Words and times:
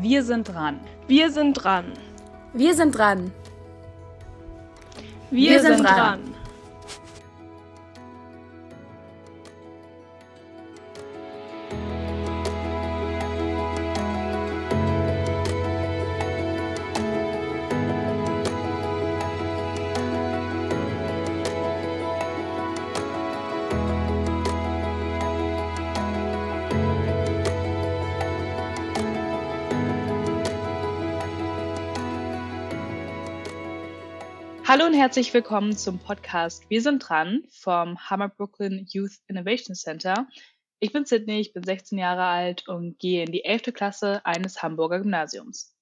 Wir 0.00 0.22
sind 0.22 0.48
dran. 0.48 0.80
Wir 1.06 1.30
sind 1.30 1.54
dran. 1.54 1.92
Wir 2.52 2.74
sind 2.74 2.96
dran. 2.96 3.32
Wir, 5.30 5.50
Wir 5.52 5.60
sind, 5.60 5.76
sind, 5.76 5.86
dran. 5.86 6.20
Hallo 34.76 34.88
und 34.88 34.92
herzlich 34.92 35.32
willkommen 35.32 35.74
zum 35.74 35.98
Podcast 35.98 36.68
Wir 36.68 36.82
sind 36.82 36.98
dran 36.98 37.44
vom 37.48 37.98
Hammer 38.10 38.28
Brooklyn 38.28 38.84
Youth 38.90 39.14
Innovation 39.26 39.74
Center. 39.74 40.28
Ich 40.80 40.92
bin 40.92 41.06
Sydney, 41.06 41.40
ich 41.40 41.54
bin 41.54 41.62
16 41.62 41.96
Jahre 41.96 42.24
alt 42.24 42.68
und 42.68 42.98
gehe 42.98 43.24
in 43.24 43.32
die 43.32 43.42
11. 43.42 43.72
Klasse 43.72 44.20
eines 44.26 44.62
Hamburger 44.62 44.98
Gymnasiums. 44.98 45.74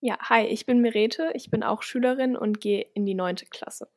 Ja, 0.00 0.18
hi, 0.18 0.46
ich 0.46 0.66
bin 0.66 0.80
Merete, 0.80 1.30
ich 1.34 1.48
bin 1.48 1.62
auch 1.62 1.82
Schülerin 1.82 2.36
und 2.36 2.60
gehe 2.60 2.82
in 2.94 3.06
die 3.06 3.14
9. 3.14 3.36
Klasse. 3.50 3.88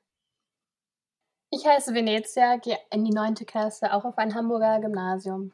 Ich 1.49 1.65
heiße 1.65 1.95
Venezia, 1.95 2.57
gehe 2.57 2.77
in 2.91 3.03
die 3.05 3.11
9. 3.11 3.33
Klasse, 3.47 3.91
auch 3.91 4.05
auf 4.05 4.19
ein 4.19 4.35
Hamburger 4.35 4.81
Gymnasium. 4.81 5.51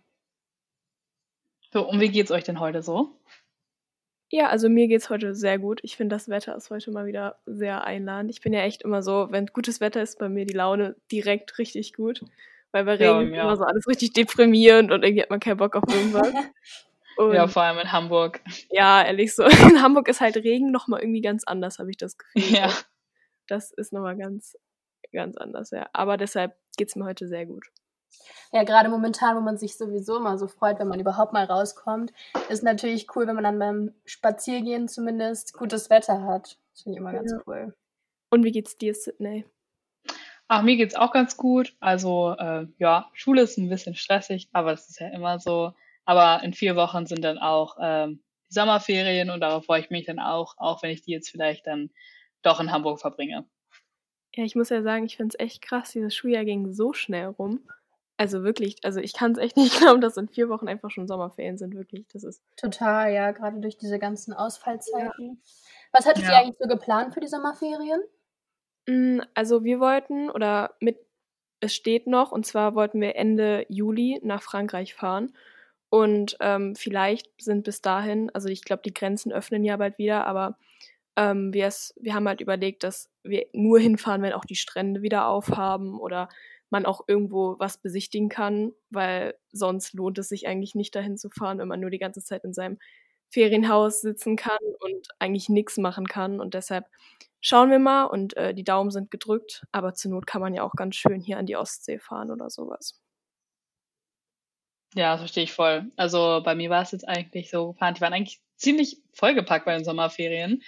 So, 1.72 1.88
und 1.88 2.02
wie 2.02 2.10
geht's 2.10 2.32
euch 2.32 2.44
denn 2.44 2.60
heute 2.60 2.82
so? 2.82 3.18
Ja, 4.32 4.48
also 4.50 4.70
mir 4.70 4.88
geht's 4.88 5.10
heute 5.10 5.34
sehr 5.34 5.58
gut. 5.58 5.80
Ich 5.84 5.98
finde, 5.98 6.16
das 6.16 6.30
Wetter 6.30 6.56
ist 6.56 6.70
heute 6.70 6.92
mal 6.92 7.08
wieder 7.08 7.40
sehr 7.46 7.84
einladend. 7.84 8.30
Ich 8.30 8.42
bin 8.42 8.54
ja 8.54 8.62
echt 8.62 8.84
immer 8.84 9.02
so, 9.02 9.28
wenn 9.32 9.48
gutes 9.48 9.82
Wetter 9.82 10.02
ist, 10.04 10.20
bei 10.20 10.30
mir 10.30 10.46
die 10.46 10.54
Laune 10.54 10.96
direkt 11.12 11.58
richtig 11.58 11.94
gut. 11.94 12.22
Weil 12.72 12.86
bei 12.86 12.94
Regen 12.94 13.04
ja, 13.06 13.22
ist 13.22 13.36
ja. 13.36 13.44
immer 13.44 13.58
so 13.58 13.64
alles 13.64 13.88
richtig 13.88 14.14
deprimierend 14.14 14.92
und 14.92 15.04
irgendwie 15.04 15.24
hat 15.24 15.32
man 15.32 15.40
keinen 15.40 15.58
Bock 15.58 15.76
auf 15.76 15.84
irgendwas. 15.88 16.32
Und 17.18 17.34
ja, 17.34 17.50
vor 17.50 17.64
allem 17.64 17.80
in 17.80 17.92
Hamburg. 17.92 18.40
Ja, 18.70 19.04
ehrlich 19.04 19.36
so. 19.36 19.44
In 19.70 19.82
Hamburg 19.82 20.08
ist 20.08 20.22
halt 20.22 20.38
Regen 20.38 20.72
nochmal 20.72 21.02
irgendwie 21.02 21.20
ganz 21.20 21.44
anders, 21.44 21.78
habe 21.78 21.90
ich 21.90 21.98
das 21.98 22.18
Gefühl. 22.18 22.44
Ja. 22.44 22.72
Das 23.46 23.72
ist 23.72 23.92
nochmal 23.92 24.16
ganz, 24.16 24.58
ganz 25.12 25.36
anders, 25.36 25.72
ja. 25.72 25.90
Aber 25.92 26.16
deshalb 26.16 26.56
geht's 26.78 26.96
mir 26.96 27.04
heute 27.04 27.28
sehr 27.28 27.46
gut. 27.46 27.66
Ja, 28.52 28.64
gerade 28.64 28.90
momentan, 28.90 29.36
wo 29.36 29.42
man 29.42 29.58
sich 29.58 29.78
sowieso 29.78 30.18
immer 30.18 30.38
so 30.38 30.48
freut, 30.48 30.80
wenn 30.80 30.88
man 30.88 31.00
überhaupt 31.00 31.34
mal 31.34 31.46
rauskommt, 31.46 32.12
ist 32.50 32.64
natürlich 32.64 33.16
cool, 33.16 33.28
wenn 33.28 33.36
man 33.36 33.44
dann 33.44 33.60
beim 33.60 33.94
Spaziergehen 34.06 34.88
zumindest 34.88 35.54
gutes 35.54 35.90
Wetter 35.90 36.24
hat. 36.24 36.58
Das 36.74 36.82
finde 36.82 36.98
ich 36.98 37.02
immer 37.02 37.14
ganz 37.14 37.32
ja. 37.32 37.40
cool. 37.46 37.74
Und 38.32 38.44
wie 38.44 38.52
geht's 38.52 38.78
dir, 38.78 38.94
Sydney? 38.96 39.46
Ach, 40.48 40.64
mir 40.64 40.78
geht's 40.78 40.96
auch 40.96 41.12
ganz 41.12 41.38
gut. 41.38 41.76
Also, 41.80 42.36
äh, 42.40 42.66
ja, 42.80 43.10
Schule 43.14 43.44
ist 43.44 43.58
ein 43.58 43.70
bisschen 43.70 43.94
stressig, 43.94 44.50
aber 44.52 44.72
das 44.72 44.90
ist 44.90 45.00
ja 45.00 45.10
immer 45.10 45.40
so. 45.40 45.74
Aber 46.06 46.42
in 46.44 46.54
vier 46.54 46.76
Wochen 46.76 47.06
sind 47.06 47.24
dann 47.24 47.38
auch 47.38 47.78
ähm, 47.80 48.24
die 48.50 48.56
Sommerferien 48.56 49.30
und 49.30 49.42
darauf 49.42 49.66
freue 49.66 49.82
ich 49.82 49.92
mich 49.92 50.08
dann 50.08 50.18
auch, 50.18 50.56
auch 50.58 50.82
wenn 50.82 50.90
ich 50.90 51.04
die 51.04 51.12
jetzt 51.12 51.30
vielleicht 51.30 51.68
dann 51.68 51.92
doch 52.42 52.60
in 52.60 52.72
Hamburg 52.72 53.00
verbringe. 53.00 53.46
Ja, 54.34 54.44
ich 54.44 54.56
muss 54.56 54.70
ja 54.70 54.82
sagen, 54.82 55.06
ich 55.06 55.18
finde 55.18 55.36
es 55.38 55.44
echt 55.44 55.62
krass, 55.62 55.92
dieses 55.92 56.16
Schuljahr 56.16 56.46
ging 56.46 56.74
so 56.74 56.94
schnell 56.94 57.28
rum. 57.28 57.62
Also 58.20 58.44
wirklich, 58.44 58.76
also 58.84 59.00
ich 59.00 59.14
kann 59.14 59.32
es 59.32 59.38
echt 59.38 59.56
nicht 59.58 59.80
glauben, 59.80 60.02
dass 60.02 60.18
in 60.18 60.28
vier 60.28 60.50
Wochen 60.50 60.68
einfach 60.68 60.92
schon 60.92 61.08
Sommerferien 61.08 61.58
sind, 61.58 61.74
wirklich. 61.74 62.06
Das 62.12 62.26
ist. 62.26 62.44
Total, 62.58 63.14
ja, 63.14 63.32
gerade 63.32 63.62
durch 63.62 63.78
diese 63.78 63.98
ganzen 63.98 64.34
Ausfallzeiten. 64.34 65.26
Ja. 65.26 65.36
Was 65.94 66.06
hattet 66.06 66.26
ja. 66.26 66.32
ihr 66.32 66.38
eigentlich 66.40 66.58
so 66.60 66.68
geplant 66.68 67.14
für 67.14 67.22
die 67.22 67.28
Sommerferien? 67.28 68.02
Mm, 68.88 69.22
also 69.34 69.64
wir 69.64 69.80
wollten, 69.80 70.30
oder 70.30 70.76
mit, 70.82 70.98
es 71.62 71.74
steht 71.74 72.08
noch, 72.08 72.34
und 72.34 72.46
zwar 72.46 72.76
wollten 72.76 73.00
wir 73.00 73.16
Ende 73.16 73.66
Juli 73.70 74.20
nach 74.22 74.42
Frankreich 74.42 74.96
fahren. 74.96 75.34
Und 75.90 76.36
ähm, 76.42 76.76
vielleicht 76.76 77.32
sind 77.42 77.64
bis 77.64 77.82
dahin, 77.82 78.30
also 78.32 78.50
ich 78.50 78.66
glaube, 78.66 78.82
die 78.84 78.94
Grenzen 78.94 79.32
öffnen 79.32 79.64
ja 79.64 79.78
bald 79.78 79.98
wieder, 79.98 80.28
aber 80.28 80.58
ähm, 81.16 81.54
wir 81.54 81.72
haben 82.14 82.28
halt 82.28 82.42
überlegt, 82.42 82.84
dass 82.84 83.10
wir 83.24 83.48
nur 83.54 83.80
hinfahren, 83.80 84.22
wenn 84.22 84.34
auch 84.34 84.46
die 84.46 84.56
Strände 84.56 85.02
wieder 85.02 85.28
aufhaben 85.28 85.98
oder 85.98 86.28
man 86.70 86.86
auch 86.86 87.02
irgendwo 87.08 87.56
was 87.60 87.82
besichtigen 87.82 88.30
kann, 88.30 88.72
weil 88.90 89.36
sonst 89.52 89.94
lohnt 89.94 90.18
es 90.18 90.30
sich 90.30 90.48
eigentlich 90.48 90.76
nicht 90.76 90.96
dahin 90.96 91.18
zu 91.18 91.30
fahren, 91.30 91.60
wenn 91.60 91.68
man 91.68 91.80
nur 91.80 91.90
die 91.90 92.00
ganze 92.00 92.24
Zeit 92.24 92.44
in 92.44 92.54
seinem 92.54 92.78
Ferienhaus 93.30 94.02
sitzen 94.02 94.36
kann 94.36 94.60
und 94.80 95.08
eigentlich 95.20 95.50
nichts 95.50 95.78
machen 95.78 96.08
kann. 96.08 96.40
Und 96.40 96.54
deshalb 96.54 96.86
schauen 97.42 97.70
wir 97.70 97.80
mal 97.80 98.06
und 98.06 98.36
äh, 98.38 98.54
die 98.54 98.64
Daumen 98.64 98.92
sind 98.92 99.12
gedrückt, 99.12 99.66
aber 99.72 99.94
zur 99.94 100.12
Not 100.12 100.28
kann 100.28 100.42
man 100.42 100.54
ja 100.54 100.64
auch 100.64 100.74
ganz 100.74 100.96
schön 100.96 101.22
hier 101.22 101.38
an 101.38 101.46
die 101.46 101.58
Ostsee 101.58 102.00
fahren 102.00 102.32
oder 102.32 102.50
sowas. 102.50 103.00
Ja, 104.96 105.12
das 105.12 105.22
verstehe 105.22 105.44
ich 105.44 105.54
voll. 105.54 105.92
Also 105.98 106.42
bei 106.44 106.56
mir 106.56 106.70
war 106.70 106.82
es 106.82 106.92
jetzt 106.92 107.08
eigentlich 107.08 107.52
so 107.52 107.74
geplant, 107.74 107.98
die 107.98 108.02
waren 108.02 108.14
eigentlich 108.14 108.42
ziemlich 108.56 108.98
vollgepackt 109.14 109.66
bei 109.66 109.76
den 109.76 109.86
Sommerferien. 109.86 110.64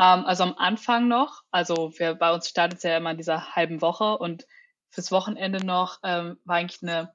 Ähm, 0.00 0.24
also 0.24 0.44
am 0.44 0.54
Anfang 0.56 1.08
noch, 1.08 1.42
also 1.50 1.92
wir, 1.98 2.14
bei 2.14 2.32
uns 2.32 2.48
startet 2.48 2.78
es 2.78 2.84
ja 2.84 2.96
immer 2.96 3.10
in 3.10 3.18
dieser 3.18 3.54
halben 3.54 3.82
Woche 3.82 4.16
und 4.16 4.46
fürs 4.90 5.12
Wochenende 5.12 5.64
noch 5.64 5.98
ähm, 6.02 6.38
war 6.44 6.56
eigentlich 6.56 6.82
eine 6.82 7.12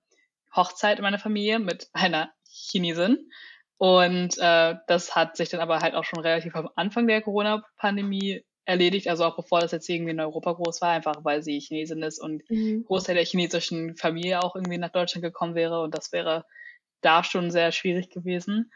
Hochzeit 0.55 0.97
in 0.99 1.03
meiner 1.03 1.19
Familie 1.19 1.59
mit 1.59 1.89
einer 1.93 2.31
Chinesin. 2.47 3.29
Und 3.77 4.37
äh, 4.37 4.75
das 4.87 5.15
hat 5.15 5.35
sich 5.35 5.49
dann 5.49 5.59
aber 5.59 5.79
halt 5.79 5.95
auch 5.95 6.05
schon 6.05 6.19
relativ 6.19 6.55
am 6.55 6.69
Anfang 6.75 7.07
der 7.07 7.21
Corona-Pandemie 7.21 8.45
erledigt, 8.65 9.09
also 9.09 9.25
auch 9.25 9.35
bevor 9.35 9.59
das 9.59 9.71
jetzt 9.71 9.89
irgendwie 9.89 10.11
in 10.11 10.19
Europa 10.19 10.53
groß 10.53 10.81
war, 10.81 10.91
einfach 10.91 11.25
weil 11.25 11.43
sie 11.43 11.59
Chinesin 11.59 12.01
ist 12.01 12.19
und 12.19 12.49
mhm. 12.49 12.85
Großteil 12.85 13.15
der 13.15 13.25
chinesischen 13.25 13.97
Familie 13.97 14.41
auch 14.41 14.55
irgendwie 14.55 14.77
nach 14.77 14.91
Deutschland 14.91 15.23
gekommen 15.23 15.55
wäre 15.55 15.81
und 15.81 15.93
das 15.93 16.13
wäre 16.13 16.45
da 17.01 17.23
schon 17.23 17.51
sehr 17.51 17.71
schwierig 17.71 18.09
gewesen. 18.09 18.71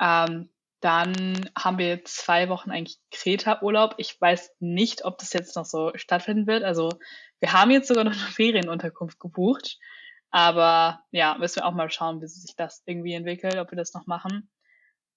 Ähm, 0.00 0.50
dann 0.82 1.48
haben 1.56 1.78
wir 1.78 2.04
zwei 2.04 2.48
Wochen 2.48 2.72
eigentlich 2.72 2.98
Kreta-Urlaub. 3.12 3.94
Ich 3.98 4.20
weiß 4.20 4.56
nicht, 4.58 5.04
ob 5.04 5.16
das 5.18 5.32
jetzt 5.32 5.54
noch 5.54 5.64
so 5.64 5.92
stattfinden 5.94 6.48
wird. 6.48 6.64
Also 6.64 6.90
wir 7.38 7.52
haben 7.52 7.70
jetzt 7.70 7.86
sogar 7.86 8.02
noch 8.02 8.12
eine 8.12 8.20
Ferienunterkunft 8.20 9.20
gebucht. 9.20 9.78
Aber 10.30 11.04
ja, 11.12 11.36
müssen 11.38 11.56
wir 11.56 11.66
auch 11.66 11.72
mal 11.72 11.88
schauen, 11.88 12.20
wie 12.20 12.26
sich 12.26 12.56
das 12.56 12.82
irgendwie 12.84 13.14
entwickelt, 13.14 13.58
ob 13.58 13.70
wir 13.70 13.76
das 13.76 13.94
noch 13.94 14.06
machen. 14.06 14.50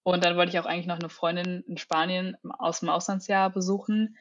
Und 0.04 0.24
dann 0.24 0.38
wollte 0.38 0.52
ich 0.52 0.60
auch 0.60 0.68
eigentlich 0.68 0.86
noch 0.86 1.00
eine 1.00 1.10
Freundin 1.10 1.64
in 1.68 1.78
Spanien 1.78 2.38
aus 2.60 2.82
dem 2.82 2.90
Auslandsjahr 2.90 3.50
besuchen. 3.50 4.18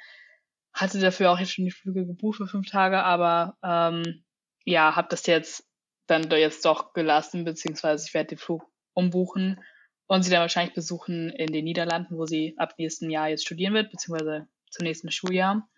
Hatte 0.72 0.99
dafür 0.99 1.31
auch 1.31 1.38
jetzt 1.38 1.53
schon 1.53 1.66
die 1.66 1.71
Flüge 1.71 2.06
gebucht 2.06 2.38
für 2.38 2.47
fünf 2.47 2.71
Tage, 2.71 3.03
aber 3.03 3.59
ähm, 3.62 4.25
ja, 4.65 4.97
habe 4.97 5.09
das 5.11 5.26
jetzt 5.26 5.69
dann 6.06 6.31
jetzt 6.31 6.65
doch 6.65 6.94
gelassen, 6.94 7.44
beziehungsweise 7.44 8.06
ich 8.06 8.15
werde 8.15 8.28
den 8.28 8.38
Flug 8.38 8.65
umbuchen 8.94 9.61
und 10.06 10.22
sie 10.22 10.31
dann 10.31 10.41
wahrscheinlich 10.41 10.75
besuchen 10.75 11.31
in 11.31 11.53
den 11.53 11.65
Niederlanden, 11.65 12.16
wo 12.19 12.26
sie 12.26 12.54
ab 12.59 12.75
nächsten 12.78 13.10
Jahr 13.10 13.28
jetzt 13.28 13.44
studieren 13.44 13.75
wird, 13.75 13.91
beziehungsweise 13.91 14.47
zum 14.70 14.84
nächsten 14.84 15.10
Schuljahr. 15.10 15.69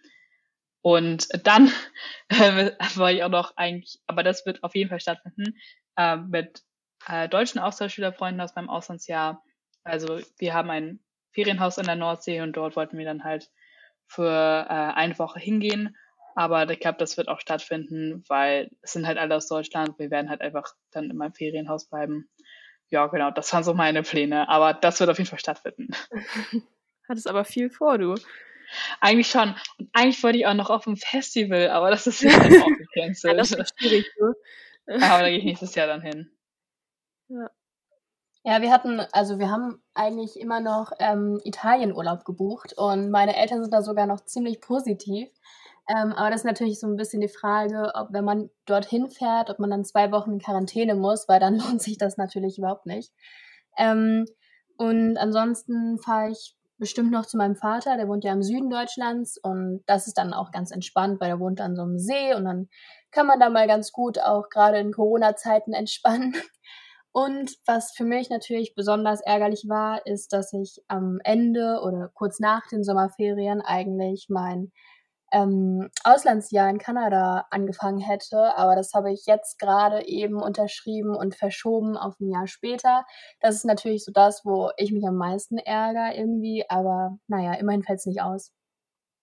Und 0.82 1.28
dann 1.44 1.70
äh, 2.28 2.72
wollte 2.94 3.16
ich 3.16 3.24
auch 3.24 3.28
noch 3.28 3.56
eigentlich, 3.56 3.98
aber 4.06 4.22
das 4.22 4.46
wird 4.46 4.62
auf 4.62 4.74
jeden 4.74 4.90
Fall 4.90 5.00
stattfinden, 5.00 5.56
äh, 5.96 6.16
mit 6.16 6.62
äh, 7.08 7.28
deutschen 7.28 7.60
Austauschschülerfreunden 7.60 8.40
aus 8.40 8.54
meinem 8.54 8.70
Auslandsjahr. 8.70 9.42
Also 9.84 10.20
wir 10.38 10.54
haben 10.54 10.70
ein 10.70 11.00
Ferienhaus 11.32 11.78
in 11.78 11.86
der 11.86 11.96
Nordsee 11.96 12.40
und 12.40 12.56
dort 12.56 12.76
wollten 12.76 12.98
wir 12.98 13.04
dann 13.04 13.24
halt 13.24 13.50
für 14.06 14.30
äh, 14.68 14.72
eine 14.72 15.18
Woche 15.18 15.38
hingehen. 15.38 15.96
Aber 16.34 16.68
ich 16.68 16.80
glaube, 16.80 16.98
das 16.98 17.16
wird 17.16 17.28
auch 17.28 17.40
stattfinden, 17.40 18.24
weil 18.28 18.70
es 18.82 18.92
sind 18.92 19.06
halt 19.06 19.18
alle 19.18 19.36
aus 19.36 19.48
Deutschland. 19.48 19.98
Wir 19.98 20.10
werden 20.10 20.28
halt 20.28 20.42
einfach 20.42 20.66
dann 20.90 21.10
in 21.10 21.16
meinem 21.16 21.32
Ferienhaus 21.32 21.88
bleiben 21.88 22.28
ja, 22.88 23.06
genau, 23.06 23.30
das 23.30 23.52
waren 23.52 23.64
so 23.64 23.74
meine 23.74 24.02
Pläne. 24.02 24.48
Aber 24.48 24.74
das 24.74 25.00
wird 25.00 25.10
auf 25.10 25.18
jeden 25.18 25.28
Fall 25.28 25.38
stattfinden. 25.38 25.88
Hattest 27.08 27.28
aber 27.28 27.44
viel 27.44 27.70
vor, 27.70 27.98
du. 27.98 28.14
Eigentlich 29.00 29.28
schon. 29.28 29.54
Und 29.78 29.90
eigentlich 29.92 30.22
wollte 30.22 30.38
ich 30.38 30.46
auch 30.46 30.54
noch 30.54 30.70
auf 30.70 30.86
ein 30.86 30.96
Festival, 30.96 31.70
aber 31.70 31.90
das 31.90 32.06
ist 32.06 32.20
ja 32.22 32.38
dann 32.38 32.62
auch 32.62 32.66
gecancelt. 32.66 33.32
ja, 33.32 33.38
das 33.38 33.52
ist 33.52 33.74
schwierig, 33.78 34.06
ne? 34.18 34.34
aber 34.86 35.22
da 35.22 35.28
gehe 35.28 35.38
ich 35.38 35.44
nächstes 35.44 35.74
Jahr 35.74 35.86
dann 35.86 36.02
hin. 36.02 36.30
Ja. 37.28 37.50
Ja, 38.44 38.62
wir 38.62 38.70
hatten, 38.70 39.00
also 39.00 39.40
wir 39.40 39.50
haben 39.50 39.82
eigentlich 39.92 40.38
immer 40.38 40.60
noch 40.60 40.92
ähm, 41.00 41.40
Italienurlaub 41.42 42.24
gebucht 42.24 42.74
und 42.76 43.10
meine 43.10 43.34
Eltern 43.34 43.60
sind 43.60 43.74
da 43.74 43.82
sogar 43.82 44.06
noch 44.06 44.24
ziemlich 44.24 44.60
positiv. 44.60 45.28
Ähm, 45.88 46.12
aber 46.12 46.30
das 46.30 46.40
ist 46.40 46.46
natürlich 46.46 46.80
so 46.80 46.86
ein 46.86 46.96
bisschen 46.96 47.20
die 47.20 47.28
Frage, 47.28 47.92
ob 47.94 48.12
wenn 48.12 48.24
man 48.24 48.50
dorthin 48.66 49.08
fährt, 49.08 49.50
ob 49.50 49.58
man 49.58 49.70
dann 49.70 49.84
zwei 49.84 50.10
Wochen 50.10 50.32
in 50.32 50.38
Quarantäne 50.40 50.94
muss, 50.94 51.28
weil 51.28 51.40
dann 51.40 51.58
lohnt 51.58 51.82
sich 51.82 51.98
das 51.98 52.16
natürlich 52.16 52.58
überhaupt 52.58 52.86
nicht. 52.86 53.12
Ähm, 53.78 54.26
und 54.76 55.16
ansonsten 55.16 55.98
fahre 55.98 56.30
ich 56.30 56.56
bestimmt 56.78 57.10
noch 57.10 57.24
zu 57.24 57.38
meinem 57.38 57.56
Vater, 57.56 57.96
der 57.96 58.08
wohnt 58.08 58.24
ja 58.24 58.32
im 58.32 58.42
Süden 58.42 58.68
Deutschlands 58.68 59.38
und 59.42 59.82
das 59.86 60.06
ist 60.06 60.18
dann 60.18 60.34
auch 60.34 60.50
ganz 60.50 60.70
entspannt, 60.70 61.20
weil 61.20 61.30
er 61.30 61.40
wohnt 61.40 61.60
an 61.60 61.74
so 61.74 61.82
einem 61.82 61.98
See 61.98 62.34
und 62.34 62.44
dann 62.44 62.68
kann 63.10 63.26
man 63.26 63.40
da 63.40 63.48
mal 63.48 63.66
ganz 63.66 63.92
gut 63.92 64.18
auch 64.18 64.50
gerade 64.50 64.78
in 64.78 64.92
Corona-Zeiten 64.92 65.72
entspannen. 65.72 66.34
Und 67.12 67.56
was 67.64 67.92
für 67.92 68.04
mich 68.04 68.28
natürlich 68.28 68.74
besonders 68.74 69.22
ärgerlich 69.22 69.64
war, 69.68 70.04
ist, 70.04 70.34
dass 70.34 70.52
ich 70.52 70.82
am 70.86 71.18
Ende 71.24 71.80
oder 71.82 72.10
kurz 72.12 72.40
nach 72.40 72.66
den 72.66 72.84
Sommerferien 72.84 73.62
eigentlich 73.62 74.26
mein 74.28 74.70
ähm, 75.36 75.90
Auslandsjahr 76.02 76.70
in 76.70 76.78
Kanada 76.78 77.46
angefangen 77.50 77.98
hätte, 77.98 78.56
aber 78.56 78.74
das 78.74 78.94
habe 78.94 79.12
ich 79.12 79.26
jetzt 79.26 79.58
gerade 79.58 80.06
eben 80.06 80.40
unterschrieben 80.40 81.14
und 81.14 81.34
verschoben 81.34 81.96
auf 81.96 82.18
ein 82.20 82.30
Jahr 82.30 82.46
später. 82.46 83.04
Das 83.40 83.54
ist 83.54 83.64
natürlich 83.64 84.04
so 84.04 84.12
das, 84.12 84.44
wo 84.44 84.70
ich 84.78 84.92
mich 84.92 85.04
am 85.06 85.16
meisten 85.16 85.58
ärgere 85.58 86.16
irgendwie, 86.16 86.64
aber 86.68 87.18
naja, 87.28 87.54
immerhin 87.54 87.82
fällt 87.82 87.98
es 87.98 88.06
nicht 88.06 88.22
aus. 88.22 88.52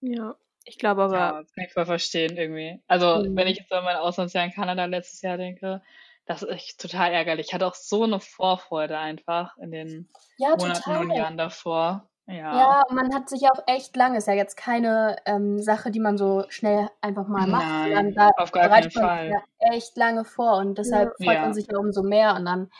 Ja, 0.00 0.36
ich 0.64 0.78
glaube 0.78 1.02
aber. 1.02 1.16
Ja, 1.16 1.40
das 1.42 1.52
kann 1.52 1.64
ich 1.64 1.72
voll 1.72 1.86
verstehen 1.86 2.36
irgendwie. 2.36 2.80
Also, 2.86 3.28
mhm. 3.28 3.36
wenn 3.36 3.48
ich 3.48 3.58
jetzt 3.58 3.72
an 3.72 3.84
mein 3.84 3.96
Auslandsjahr 3.96 4.44
in 4.44 4.52
Kanada 4.52 4.84
letztes 4.84 5.20
Jahr 5.22 5.36
denke, 5.36 5.82
das 6.26 6.42
ist 6.42 6.50
echt 6.50 6.80
total 6.80 7.12
ärgerlich. 7.12 7.48
Ich 7.48 7.54
hatte 7.54 7.66
auch 7.66 7.74
so 7.74 8.04
eine 8.04 8.20
Vorfreude 8.20 8.98
einfach 8.98 9.56
in 9.58 9.72
den 9.72 10.08
ja, 10.38 10.50
Monaten 10.50 10.82
total. 10.82 11.00
und 11.00 11.10
Jahren 11.10 11.36
davor. 11.36 12.08
Ja. 12.26 12.58
ja, 12.58 12.82
man 12.90 13.14
hat 13.14 13.28
sich 13.28 13.42
auch 13.44 13.62
echt 13.66 13.94
lange, 13.96 14.16
ist 14.16 14.28
ja 14.28 14.32
jetzt 14.32 14.56
keine 14.56 15.16
ähm, 15.26 15.60
Sache, 15.60 15.90
die 15.90 16.00
man 16.00 16.16
so 16.16 16.44
schnell 16.48 16.88
einfach 17.02 17.28
mal 17.28 17.46
macht. 17.46 17.66
Nein, 17.66 18.14
da 18.14 18.30
auf 18.38 18.50
gar 18.50 18.68
keinen 18.68 18.90
Fall. 18.90 19.28
Ja 19.30 19.42
echt 19.72 19.96
lange 19.96 20.24
vor 20.24 20.58
und 20.58 20.78
deshalb 20.78 21.12
ja. 21.18 21.26
freut 21.26 21.42
man 21.42 21.54
sich 21.54 21.66
ja 21.70 21.78
umso 21.78 22.02
mehr 22.02 22.34
und 22.36 22.44
dann, 22.44 22.70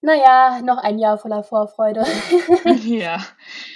naja, 0.00 0.60
noch 0.62 0.78
ein 0.78 0.98
Jahr 0.98 1.16
voller 1.18 1.44
Vorfreude. 1.44 2.00
ja, 2.84 3.24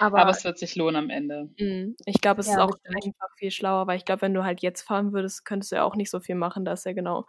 aber, 0.00 0.18
aber, 0.18 0.30
es 0.30 0.44
wird 0.44 0.58
sich 0.58 0.74
lohnen 0.74 0.96
am 0.96 1.10
Ende. 1.10 1.50
Mhm. 1.58 1.96
Ich 2.04 2.20
glaube, 2.20 2.40
es 2.40 2.48
ist 2.48 2.58
auch 2.58 2.76
einfach 2.84 3.28
viel 3.36 3.50
schlauer, 3.50 3.86
weil 3.86 3.96
ich 3.96 4.04
glaube, 4.04 4.22
wenn 4.22 4.34
du 4.34 4.44
halt 4.44 4.60
jetzt 4.60 4.82
fahren 4.82 5.12
würdest, 5.12 5.44
könntest 5.44 5.70
du 5.70 5.76
ja 5.76 5.84
auch 5.84 5.94
nicht 5.94 6.10
so 6.10 6.18
viel 6.18 6.34
machen. 6.34 6.64
Da 6.64 6.72
ist 6.72 6.84
ja 6.84 6.92
genau 6.92 7.26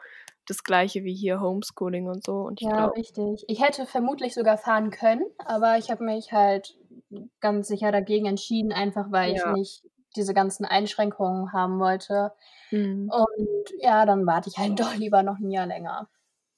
das 0.47 0.63
gleiche 0.63 1.03
wie 1.03 1.13
hier 1.13 1.41
Homeschooling 1.41 2.07
und 2.07 2.25
so. 2.25 2.41
Und 2.41 2.61
ich 2.61 2.67
ja, 2.67 2.75
glaub, 2.75 2.95
richtig. 2.95 3.43
Ich 3.47 3.61
hätte 3.61 3.85
vermutlich 3.85 4.33
sogar 4.33 4.57
fahren 4.57 4.89
können, 4.89 5.25
aber 5.37 5.77
ich 5.77 5.91
habe 5.91 6.03
mich 6.03 6.31
halt 6.31 6.77
ganz 7.39 7.67
sicher 7.67 7.91
dagegen 7.91 8.25
entschieden, 8.25 8.71
einfach 8.71 9.11
weil 9.11 9.35
ja. 9.35 9.49
ich 9.49 9.53
nicht 9.53 9.83
diese 10.15 10.33
ganzen 10.33 10.65
Einschränkungen 10.65 11.53
haben 11.53 11.79
wollte. 11.79 12.31
Mhm. 12.71 13.11
Und 13.11 13.81
ja, 13.81 14.05
dann 14.05 14.25
warte 14.25 14.49
ich 14.49 14.57
halt 14.57 14.79
doch 14.79 14.95
lieber 14.95 15.21
noch 15.21 15.37
ein 15.37 15.51
Jahr 15.51 15.67
länger. 15.67 16.09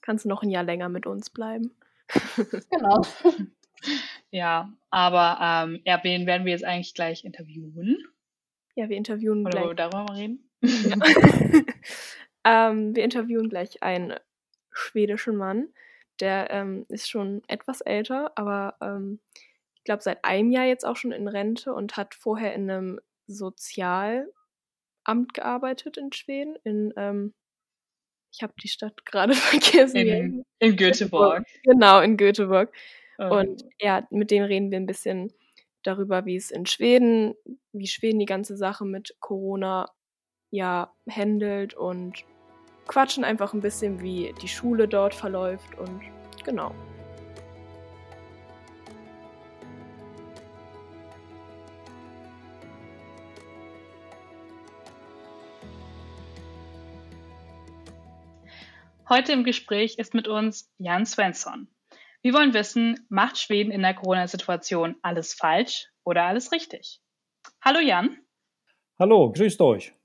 Kannst 0.02 0.26
du 0.26 0.30
noch 0.30 0.44
ein 0.44 0.50
Jahr 0.50 0.64
länger 0.64 0.90
mit 0.90 1.06
uns 1.06 1.30
bleiben? 1.30 1.76
genau. 2.70 3.02
Ja, 4.32 4.72
aber 4.90 5.38
ähm, 5.42 5.82
ja, 5.86 6.00
wen 6.04 6.26
werden 6.26 6.46
wir 6.46 6.52
jetzt 6.52 6.66
eigentlich 6.66 6.94
gleich 6.94 7.24
interviewen? 7.24 7.98
Ja, 8.76 8.90
wir 8.90 8.98
interviewen 8.98 9.46
Oder 9.46 9.62
gleich. 9.62 9.76
darüber 9.76 10.04
mal 10.04 10.16
reden? 10.16 10.50
Ja. 10.62 10.96
ähm, 12.44 12.96
wir 12.96 13.04
interviewen 13.04 13.50
gleich 13.50 13.84
einen 13.84 14.16
schwedischen 14.72 15.36
Mann. 15.36 15.70
Der 16.20 16.52
ähm, 16.52 16.86
ist 16.90 17.10
schon 17.10 17.42
etwas 17.48 17.82
älter, 17.82 18.32
aber 18.36 18.76
ähm, 18.82 19.20
ich 19.76 19.84
glaube, 19.84 20.04
seit 20.04 20.24
einem 20.26 20.52
Jahr 20.52 20.66
jetzt 20.66 20.86
auch 20.86 20.98
schon 20.98 21.12
in 21.12 21.28
Rente 21.28 21.74
und 21.74 21.96
hat 21.96 22.14
vorher 22.14 22.54
in 22.54 22.70
einem 22.70 23.00
Sozialamt 23.28 24.34
gearbeitet 25.34 25.98
in 25.98 26.12
Schweden. 26.12 26.58
In, 26.64 26.94
ähm, 26.98 27.34
ich 28.34 28.44
habe 28.44 28.54
die 28.62 28.68
Stadt 28.68 29.06
gerade 29.06 29.34
vergessen. 29.36 29.96
In, 29.96 30.46
in 30.60 30.76
Göteborg. 30.76 31.46
Genau, 31.64 32.02
in 32.02 32.18
Göteborg. 32.18 32.74
Oh. 33.18 33.38
Und 33.38 33.64
ja, 33.80 34.06
mit 34.12 34.32
dem 34.32 34.44
reden 34.44 34.72
wir 34.72 34.80
ein 34.80 34.86
bisschen 34.86 35.34
darüber, 35.84 36.26
wie 36.26 36.36
es 36.36 36.52
in 36.52 36.66
Schweden, 36.66 37.36
wie 37.72 37.88
Schweden 37.88 38.20
die 38.20 38.26
ganze 38.26 38.58
Sache 38.58 38.86
mit 38.86 39.16
Corona 39.20 39.90
ja 40.52 40.94
handelt 41.10 41.74
und 41.74 42.26
quatschen 42.88 43.24
einfach 43.24 43.54
ein 43.54 43.62
bisschen, 43.62 44.02
wie 44.02 44.34
die 44.42 44.48
Schule 44.48 44.88
dort 44.88 45.14
verläuft 45.14 45.78
und 45.78 46.02
genau. 46.44 46.74
Heute 59.08 59.32
im 59.32 59.44
Gespräch 59.44 59.98
ist 59.98 60.14
mit 60.14 60.28
uns 60.28 60.72
Jan 60.78 61.08
Svensson. 61.08 61.68
Wir 62.22 62.34
wollen 62.34 62.54
wissen, 62.54 63.08
macht 63.10 63.40
Schweden 63.40 63.72
in 63.72 63.82
der 63.82 63.96
Corona-Situation 63.96 64.98
alles 65.02 65.34
falsch 65.34 65.88
oder 66.04 66.26
alles 66.26 66.52
richtig? 66.52 67.02
Hallo 67.60 67.80
Jan. 67.80 68.20
Hallo, 69.00 69.32
grüßt 69.32 69.62
euch. 69.62 69.99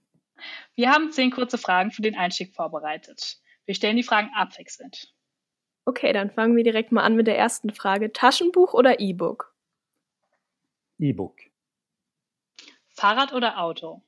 Wir 0.76 0.90
haben 0.90 1.12
zehn 1.12 1.30
kurze 1.30 1.58
Fragen 1.58 1.90
für 1.90 2.02
den 2.02 2.16
Einstieg 2.16 2.54
vorbereitet. 2.54 3.38
Wir 3.64 3.74
stellen 3.74 3.96
die 3.96 4.02
Fragen 4.02 4.30
abwechselnd. 4.34 5.14
Okay, 5.84 6.12
dann 6.12 6.30
fangen 6.30 6.56
wir 6.56 6.64
direkt 6.64 6.92
mal 6.92 7.02
an 7.02 7.14
mit 7.14 7.26
der 7.26 7.38
ersten 7.38 7.70
Frage. 7.70 8.12
Taschenbuch 8.12 8.74
oder 8.74 9.00
E-Book? 9.00 9.54
E-Book. 10.98 11.38
Fahrrad 12.88 13.32
oder 13.32 13.60
Auto? 13.60 14.02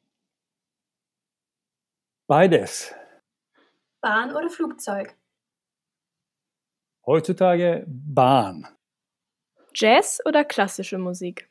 Beides. 2.26 2.94
Bahn 4.00 4.34
oder 4.34 4.48
Flugzeug? 4.48 5.14
Heutzutage 7.04 7.84
Bahn. 7.86 8.66
Jazz 9.74 10.20
oder 10.24 10.44
klassische 10.44 10.98
Musik? 10.98 11.48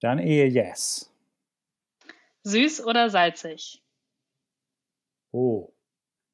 Dann 0.00 0.18
eher 0.18 0.48
Jazz. 0.50 1.13
Süß 2.46 2.84
oder 2.84 3.08
salzig? 3.08 3.82
Oh, 5.32 5.72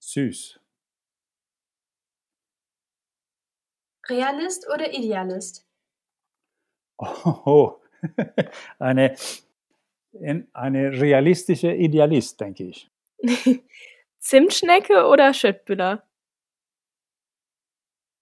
süß. 0.01 0.61
Realist 4.09 4.67
oder 4.69 4.93
Idealist? 4.93 5.65
Oh, 6.99 7.77
eine, 8.81 9.15
eine 10.53 11.01
realistische 11.01 11.73
Idealist, 11.73 12.41
denke 12.41 12.65
ich. 12.65 12.91
Zimtschnecke 14.19 15.07
oder 15.07 15.33
Schöttbüller? 15.33 16.03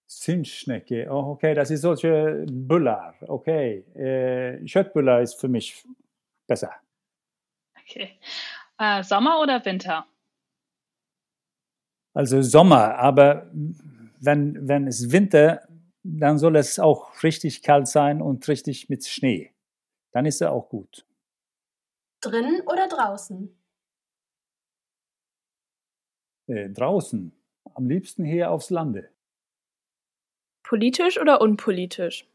Zimtschnecke, 0.06 1.06
oh, 1.10 1.32
okay, 1.32 1.54
das 1.54 1.70
ist 1.70 1.82
solche 1.82 2.44
Bullar, 2.50 3.14
okay. 3.22 3.78
Äh, 3.94 4.66
Schöttbüller 4.66 5.22
ist 5.22 5.40
für 5.40 5.48
mich 5.48 5.84
besser. 6.46 6.72
Okay. 7.88 8.18
Äh, 8.78 9.02
Sommer 9.02 9.40
oder 9.40 9.64
Winter? 9.64 10.06
Also 12.14 12.42
Sommer, 12.42 12.96
aber 12.96 13.50
wenn, 14.20 14.68
wenn 14.68 14.86
es 14.86 15.10
Winter, 15.10 15.66
dann 16.02 16.38
soll 16.38 16.56
es 16.56 16.78
auch 16.78 17.22
richtig 17.22 17.62
kalt 17.62 17.86
sein 17.86 18.20
und 18.20 18.46
richtig 18.48 18.88
mit 18.88 19.06
Schnee. 19.06 19.54
Dann 20.12 20.26
ist 20.26 20.40
er 20.40 20.52
auch 20.52 20.68
gut. 20.68 21.06
Drinnen 22.20 22.60
oder 22.62 22.88
draußen? 22.88 23.56
Äh, 26.48 26.70
draußen. 26.70 27.32
Am 27.74 27.88
liebsten 27.88 28.24
hier 28.24 28.50
aufs 28.50 28.70
Lande. 28.70 29.10
Politisch 30.62 31.18
oder 31.18 31.40
unpolitisch? 31.40 32.26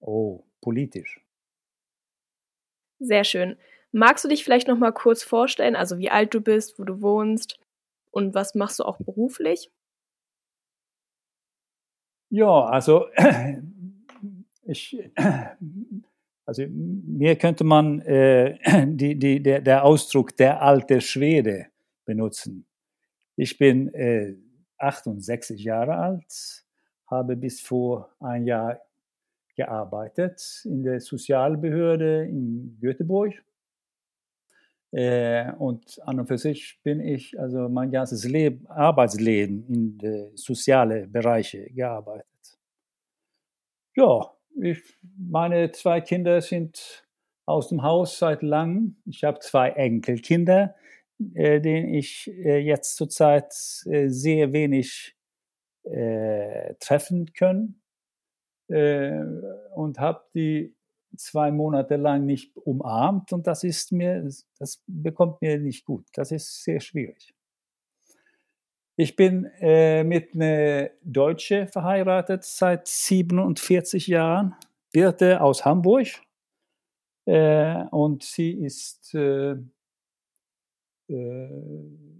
Oh, 0.00 0.44
politisch. 0.60 1.24
Sehr 2.98 3.24
schön. 3.24 3.56
Magst 3.92 4.24
du 4.24 4.28
dich 4.28 4.44
vielleicht 4.44 4.68
noch 4.68 4.78
mal 4.78 4.92
kurz 4.92 5.22
vorstellen, 5.22 5.76
also 5.76 5.98
wie 5.98 6.10
alt 6.10 6.32
du 6.32 6.40
bist, 6.40 6.78
wo 6.78 6.84
du 6.84 7.00
wohnst 7.00 7.58
und 8.10 8.34
was 8.34 8.54
machst 8.54 8.78
du 8.78 8.84
auch 8.84 8.98
beruflich? 8.98 9.70
Ja, 12.30 12.66
also 12.66 13.06
ich, 14.62 14.96
also 16.46 16.62
mir 16.68 17.36
könnte 17.36 17.64
man 17.64 18.00
äh, 18.02 18.58
die, 18.86 19.18
die, 19.18 19.42
der, 19.42 19.60
der 19.60 19.84
Ausdruck 19.84 20.36
der 20.36 20.62
alte 20.62 21.00
Schwede 21.00 21.66
benutzen. 22.04 22.66
Ich 23.36 23.58
bin 23.58 23.92
äh, 23.94 24.36
68 24.78 25.62
Jahre 25.62 25.96
alt, 25.96 26.64
habe 27.06 27.36
bis 27.36 27.60
vor 27.60 28.14
ein 28.20 28.44
Jahr 28.46 28.80
gearbeitet 29.56 30.62
in 30.64 30.84
der 30.84 31.00
Sozialbehörde 31.00 32.24
in 32.26 32.78
Göteborg. 32.80 33.34
Äh, 34.92 35.52
und 35.52 36.00
an 36.04 36.18
und 36.20 36.26
für 36.26 36.38
sich 36.38 36.80
bin 36.82 37.00
ich 37.00 37.38
also 37.38 37.68
mein 37.68 37.90
ganzes 37.90 38.24
Leben, 38.24 38.66
Arbeitsleben 38.66 39.66
in 39.68 39.98
den 39.98 40.36
sozialen 40.36 41.10
Bereiche 41.12 41.70
gearbeitet. 41.70 42.26
Ja, 43.96 44.32
ich, 44.60 44.82
meine 45.16 45.70
zwei 45.72 46.00
Kinder 46.00 46.40
sind 46.40 47.06
aus 47.46 47.68
dem 47.68 47.82
Haus 47.82 48.18
seit 48.18 48.42
langem. 48.42 48.96
Ich 49.06 49.22
habe 49.22 49.38
zwei 49.40 49.70
Enkelkinder 49.70 50.74
äh, 51.34 51.60
den 51.60 51.92
ich 51.94 52.28
äh, 52.28 52.58
jetzt 52.58 52.96
zurzeit 52.96 53.52
äh, 53.86 54.08
sehr 54.08 54.52
wenig 54.52 55.16
äh, 55.84 56.74
treffen 56.80 57.32
können 57.32 57.82
äh, 58.68 59.20
und 59.74 59.98
habe 59.98 60.24
die 60.34 60.74
zwei 61.16 61.50
Monate 61.50 61.96
lang 61.96 62.26
nicht 62.26 62.56
umarmt 62.56 63.32
und 63.32 63.46
das 63.46 63.64
ist 63.64 63.92
mir, 63.92 64.22
das 64.58 64.82
bekommt 64.86 65.40
mir 65.42 65.58
nicht 65.58 65.84
gut. 65.84 66.06
Das 66.14 66.32
ist 66.32 66.62
sehr 66.62 66.80
schwierig. 66.80 67.34
Ich 68.96 69.16
bin 69.16 69.46
äh, 69.60 70.04
mit 70.04 70.34
einer 70.34 70.90
Deutsche 71.02 71.66
verheiratet 71.66 72.44
seit 72.44 72.86
47 72.86 74.06
Jahren, 74.08 74.54
Birte 74.92 75.40
aus 75.40 75.64
Hamburg. 75.64 76.08
Äh, 77.24 77.84
und 77.92 78.22
sie 78.22 78.52
ist, 78.52 79.14
äh, 79.14 79.56
äh, 81.08 81.48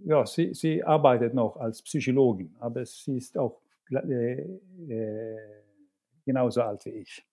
ja, 0.05 0.25
sie, 0.25 0.55
sie 0.55 0.83
arbeitet 0.83 1.35
noch 1.35 1.57
als 1.57 1.83
Psychologin, 1.83 2.55
aber 2.59 2.83
sie 2.85 3.17
ist 3.17 3.37
auch 3.37 3.61
äh, 3.91 4.41
äh, 4.89 5.37
genauso 6.25 6.63
alt 6.63 6.85
wie 6.85 7.01
ich. 7.01 7.23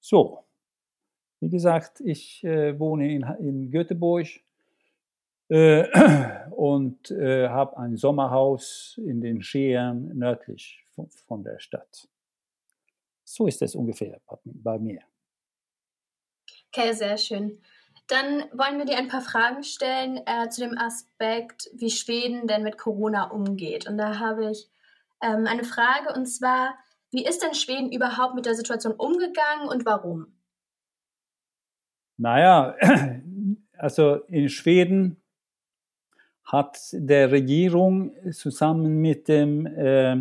So, 0.00 0.44
wie 1.40 1.48
gesagt, 1.48 2.00
ich 2.00 2.42
äh, 2.44 2.78
wohne 2.78 3.12
in, 3.12 3.22
in 3.38 3.70
Göteborg 3.70 4.26
äh, 5.48 5.86
und 6.50 7.10
äh, 7.10 7.48
habe 7.48 7.76
ein 7.78 7.96
Sommerhaus 7.96 8.98
in 9.04 9.20
den 9.20 9.42
Scheren 9.42 10.16
nördlich 10.18 10.84
von, 10.94 11.08
von, 11.26 11.44
der 11.44 11.58
Stadt. 11.58 12.08
So 13.24 13.46
ist 13.46 13.62
es 13.62 13.74
ungefähr 13.74 14.20
bei 14.44 14.78
mir. 14.78 15.00
Okay, 16.68 16.92
sehr 16.92 17.16
schön. 17.16 17.60
Dann 18.08 18.44
wollen 18.52 18.78
wir 18.78 18.86
dir 18.86 18.96
ein 18.96 19.08
paar 19.08 19.20
Fragen 19.20 19.62
stellen 19.62 20.20
äh, 20.26 20.48
zu 20.48 20.62
dem 20.62 20.78
Aspekt, 20.78 21.70
wie 21.74 21.90
Schweden 21.90 22.46
denn 22.46 22.62
mit 22.62 22.78
Corona 22.78 23.24
umgeht. 23.30 23.86
Und 23.86 23.98
da 23.98 24.18
habe 24.18 24.50
ich 24.50 24.68
ähm, 25.22 25.46
eine 25.46 25.64
Frage 25.64 26.14
und 26.14 26.26
zwar, 26.26 26.74
wie 27.10 27.24
ist 27.24 27.42
denn 27.42 27.54
Schweden 27.54 27.92
überhaupt 27.92 28.34
mit 28.34 28.46
der 28.46 28.54
Situation 28.54 28.92
umgegangen 28.92 29.68
und 29.68 29.86
warum? 29.86 30.26
Naja, 32.16 32.76
also 33.78 34.16
in 34.26 34.48
Schweden 34.48 35.22
hat 36.44 36.78
der 36.92 37.30
Regierung 37.30 38.12
zusammen 38.32 39.00
mit 39.00 39.28
dem 39.28 39.66
äh, 39.66 40.16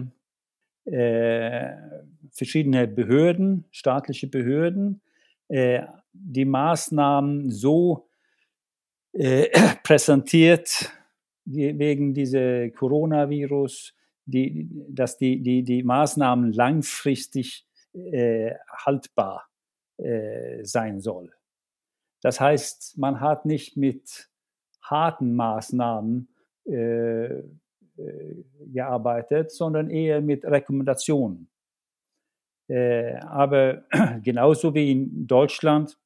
äh, 0.85 1.75
verschiedene 2.31 2.87
Behörden, 2.87 3.65
staatliche 3.71 4.27
Behörden, 4.27 5.01
äh, 5.47 5.83
die 6.13 6.45
Maßnahmen 6.45 7.49
so 7.49 8.07
äh, 9.13 9.49
präsentiert 9.83 10.91
wegen 11.45 12.13
dieser 12.13 12.69
Coronavirus, 12.71 13.93
die, 14.27 14.69
dass 14.89 15.17
die, 15.17 15.41
die, 15.41 15.63
die 15.63 15.83
Maßnahmen 15.83 16.53
langfristig 16.53 17.65
äh, 17.93 18.53
haltbar 18.69 19.47
äh, 19.97 20.63
sein 20.63 20.99
soll. 20.99 21.33
Das 22.21 22.39
heißt, 22.39 22.97
man 22.97 23.19
hat 23.21 23.45
nicht 23.45 23.77
mit 23.77 24.29
harten 24.81 25.35
Maßnahmen 25.35 26.29
äh, 26.65 27.39
äh, 27.39 27.43
gearbeitet, 28.67 29.51
sondern 29.51 29.89
eher 29.89 30.21
mit 30.21 30.45
Rekommendationen. 30.45 31.49
Äh, 32.67 33.15
aber 33.21 33.83
genauso 34.23 34.73
wie 34.73 34.91
in 34.91 35.25
Deutschland 35.25 35.97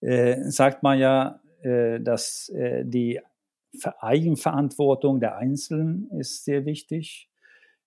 äh, 0.00 0.42
sagt 0.50 0.82
man 0.82 0.98
ja, 0.98 1.40
äh, 1.62 2.00
dass 2.00 2.50
äh, 2.50 2.84
die 2.84 3.20
Eigenverantwortung 4.00 5.20
der 5.20 5.36
Einzelnen 5.36 6.10
ist 6.18 6.44
sehr 6.44 6.64
wichtig. 6.64 7.28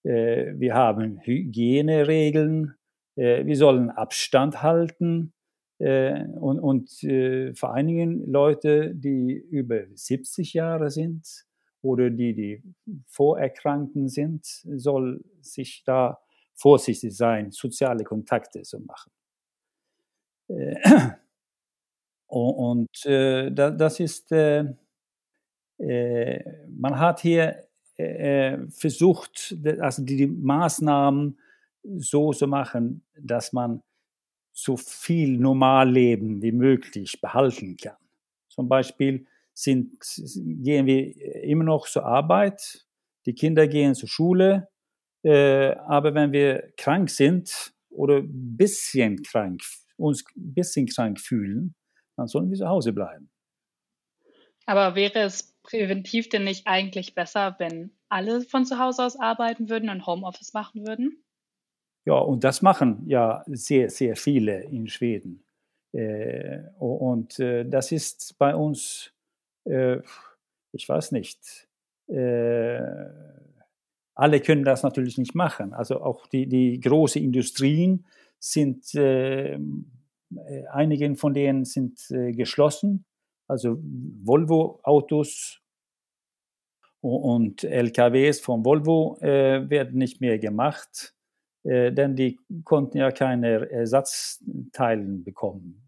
Äh, 0.03 0.53
wir 0.57 0.73
haben 0.73 1.19
Hygieneregeln, 1.21 2.75
äh, 3.15 3.45
wir 3.45 3.55
sollen 3.55 3.89
Abstand 3.89 4.61
halten 4.61 5.33
äh, 5.79 6.25
und, 6.39 6.59
und 6.59 6.89
vor 7.57 7.73
allen 7.73 7.87
Dingen 7.87 8.25
Leute, 8.25 8.93
die 8.93 9.33
über 9.33 9.81
70 9.93 10.53
Jahre 10.53 10.89
sind 10.89 11.45
oder 11.81 12.09
die, 12.09 12.33
die 12.33 12.63
vorerkranken 13.07 14.09
sind, 14.09 14.45
soll 14.45 15.23
sich 15.41 15.83
da 15.85 16.19
vorsichtig 16.53 17.15
sein, 17.15 17.51
soziale 17.51 18.03
Kontakte 18.03 18.63
zu 18.63 18.81
machen. 18.81 19.11
Und 22.27 23.05
äh, 23.05 23.51
das 23.51 23.99
ist, 23.99 24.31
man 25.79 26.99
hat 26.99 27.21
hier 27.21 27.63
versucht, 28.69 29.55
also 29.79 30.03
die 30.03 30.27
Maßnahmen 30.27 31.37
so 31.97 32.33
zu 32.33 32.47
machen, 32.47 33.03
dass 33.17 33.53
man 33.53 33.81
so 34.51 34.77
viel 34.77 35.37
Normalleben 35.37 36.41
wie 36.41 36.51
möglich 36.51 37.19
behalten 37.21 37.77
kann. 37.77 37.97
Zum 38.49 38.67
Beispiel 38.67 39.25
sind, 39.53 39.97
gehen 40.35 40.85
wir 40.85 41.43
immer 41.43 41.63
noch 41.63 41.87
zur 41.87 42.05
Arbeit, 42.05 42.85
die 43.25 43.33
Kinder 43.33 43.67
gehen 43.67 43.95
zur 43.95 44.09
Schule, 44.09 44.69
äh, 45.23 45.71
aber 45.75 46.13
wenn 46.13 46.31
wir 46.31 46.73
krank 46.77 47.09
sind 47.09 47.73
oder 47.89 48.21
bisschen 48.23 49.21
krank, 49.21 49.61
uns 49.97 50.23
ein 50.35 50.53
bisschen 50.53 50.87
krank 50.87 51.19
fühlen, 51.19 51.75
dann 52.15 52.27
sollen 52.27 52.49
wir 52.49 52.57
zu 52.57 52.67
Hause 52.67 52.93
bleiben. 52.93 53.29
Aber 54.65 54.95
wäre 54.95 55.19
es 55.19 55.58
präventiv 55.69 56.29
denn 56.29 56.43
nicht 56.43 56.67
eigentlich 56.67 57.15
besser, 57.15 57.55
wenn 57.59 57.91
alle 58.09 58.41
von 58.41 58.65
zu 58.65 58.79
Hause 58.79 59.05
aus 59.05 59.19
arbeiten 59.19 59.69
würden 59.69 59.89
und 59.89 60.05
Homeoffice 60.05 60.53
machen 60.53 60.85
würden? 60.87 61.23
Ja, 62.05 62.15
und 62.15 62.43
das 62.43 62.61
machen 62.61 63.03
ja 63.05 63.43
sehr, 63.47 63.89
sehr 63.89 64.15
viele 64.15 64.63
in 64.63 64.87
Schweden. 64.87 65.43
Äh, 65.91 66.61
und 66.79 67.39
äh, 67.39 67.65
das 67.65 67.91
ist 67.91 68.37
bei 68.37 68.55
uns, 68.55 69.13
äh, 69.65 69.97
ich 70.71 70.87
weiß 70.87 71.11
nicht, 71.11 71.67
äh, 72.07 72.81
alle 74.15 74.41
können 74.41 74.63
das 74.63 74.83
natürlich 74.83 75.17
nicht 75.17 75.35
machen. 75.35 75.73
Also 75.73 76.01
auch 76.01 76.27
die, 76.27 76.47
die 76.47 76.79
großen 76.79 77.21
Industrien 77.21 78.05
sind, 78.39 78.93
äh, 78.95 79.59
einigen 80.71 81.15
von 81.15 81.33
denen 81.33 81.65
sind 81.65 82.09
äh, 82.11 82.31
geschlossen. 82.31 83.05
Also 83.49 83.77
Volvo-Autos 83.81 85.61
und 87.01 87.63
LKWs 87.63 88.39
von 88.39 88.63
Volvo 88.63 89.17
werden 89.21 89.97
nicht 89.97 90.21
mehr 90.21 90.37
gemacht 90.37 91.15
äh, 91.63 91.91
denn 91.91 92.15
die 92.15 92.39
konnten 92.63 92.97
ja 92.97 93.11
keine 93.11 93.69
Ersatzteilen 93.69 95.23
bekommen, 95.23 95.87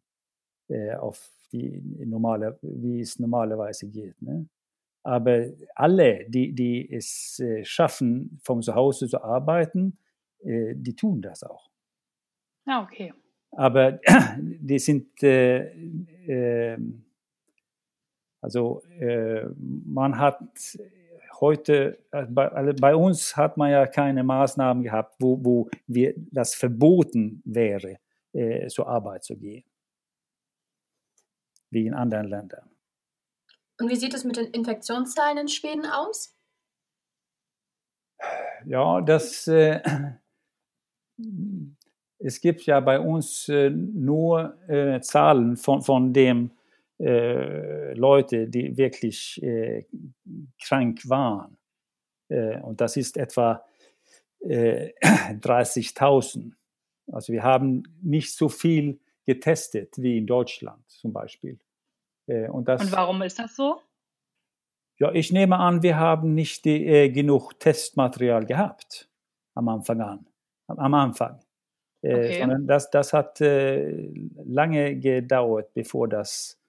äh, 0.67 0.95
auf 0.95 1.29
die 1.51 1.81
normale, 2.05 2.59
wie 2.61 2.99
es 2.99 3.19
normalerweise 3.19 3.87
geht. 3.87 4.21
Ne? 4.21 4.47
Aber 5.03 5.45
alle, 5.75 6.25
die, 6.29 6.53
die 6.53 6.91
es 6.91 7.39
äh, 7.39 7.63
schaffen, 7.63 8.39
vom 8.43 8.61
Zuhause 8.61 9.07
zu 9.07 9.23
arbeiten, 9.23 9.97
äh, 10.39 10.73
die 10.75 10.95
tun 10.95 11.21
das 11.21 11.43
auch. 11.43 11.69
Ah, 12.65 12.83
okay. 12.83 13.13
Aber 13.51 13.99
die 14.37 14.79
sind, 14.79 15.23
äh, 15.23 15.71
ähm, 16.27 17.05
also 18.41 18.83
äh, 18.99 19.45
man 19.85 20.17
hat 20.17 20.41
heute, 21.39 21.99
äh, 22.11 22.25
bei, 22.25 22.73
bei, 22.73 22.95
uns 22.95 23.35
hat 23.37 23.57
man 23.57 23.71
ja 23.71 23.87
keine 23.87 24.23
Maßnahmen 24.23 24.83
gehabt, 24.83 25.15
wo, 25.19 25.43
wo 25.43 25.69
wir, 25.87 26.13
das 26.31 26.55
verboten 26.55 27.41
wäre, 27.45 27.97
äh, 28.33 28.67
zur 28.67 28.87
Arbeit 28.87 29.23
zu 29.23 29.37
gehen. 29.37 29.63
Wie 31.69 31.87
in 31.87 31.93
anderen 31.93 32.27
Ländern. 32.27 32.69
Und 33.79 33.89
wie 33.89 33.95
sieht 33.95 34.13
es 34.13 34.23
mit 34.23 34.37
den 34.37 34.47
Infektionszahlen 34.47 35.39
in 35.39 35.47
Schweden 35.47 35.85
aus? 35.85 36.35
Ja, 38.65 39.01
das, 39.01 39.47
äh, 39.47 39.81
es 42.19 42.39
gibt 42.41 42.61
ja 42.63 42.79
bei 42.79 42.99
uns 42.99 43.49
äh, 43.49 43.69
nur 43.71 44.55
äh, 44.67 45.01
Zahlen 45.01 45.57
von, 45.57 45.81
von 45.81 46.13
dem, 46.13 46.51
äh, 47.01 47.93
Leute, 47.93 48.47
die 48.47 48.77
wirklich 48.77 49.41
äh, 49.41 49.85
krank 50.61 51.09
waren. 51.09 51.57
Äh, 52.29 52.59
und 52.61 52.79
das 52.79 52.95
ist 52.95 53.17
etwa 53.17 53.65
30.000. 54.43 56.39
Äh, 56.39 56.51
also 57.11 57.33
wir 57.33 57.43
haben 57.43 57.83
nicht 58.01 58.35
so 58.35 58.49
viel 58.49 58.99
getestet 59.25 59.95
wie 59.97 60.19
in 60.19 60.27
Deutschland 60.27 60.87
zum 60.89 61.11
Beispiel. 61.11 61.57
Äh, 62.27 62.49
und, 62.49 62.67
das, 62.67 62.83
und 62.83 62.91
warum 62.91 63.21
ist 63.23 63.39
das 63.39 63.55
so? 63.55 63.81
Ja, 64.99 65.11
ich 65.11 65.31
nehme 65.31 65.57
an, 65.57 65.81
wir 65.81 65.97
haben 65.97 66.35
nicht 66.35 66.65
die, 66.65 66.85
äh, 66.85 67.09
genug 67.09 67.59
Testmaterial 67.59 68.45
gehabt 68.45 69.09
am 69.55 69.67
Anfang 69.69 70.01
an. 70.01 70.27
Am 70.67 70.93
Anfang. 70.93 71.39
Okay. 72.03 72.39
sondern 72.39 72.65
das, 72.65 72.89
das 72.89 73.13
hat 73.13 73.39
lange 73.39 74.95
gedauert, 74.95 75.71
bevor 75.75 76.07
das 76.07 76.60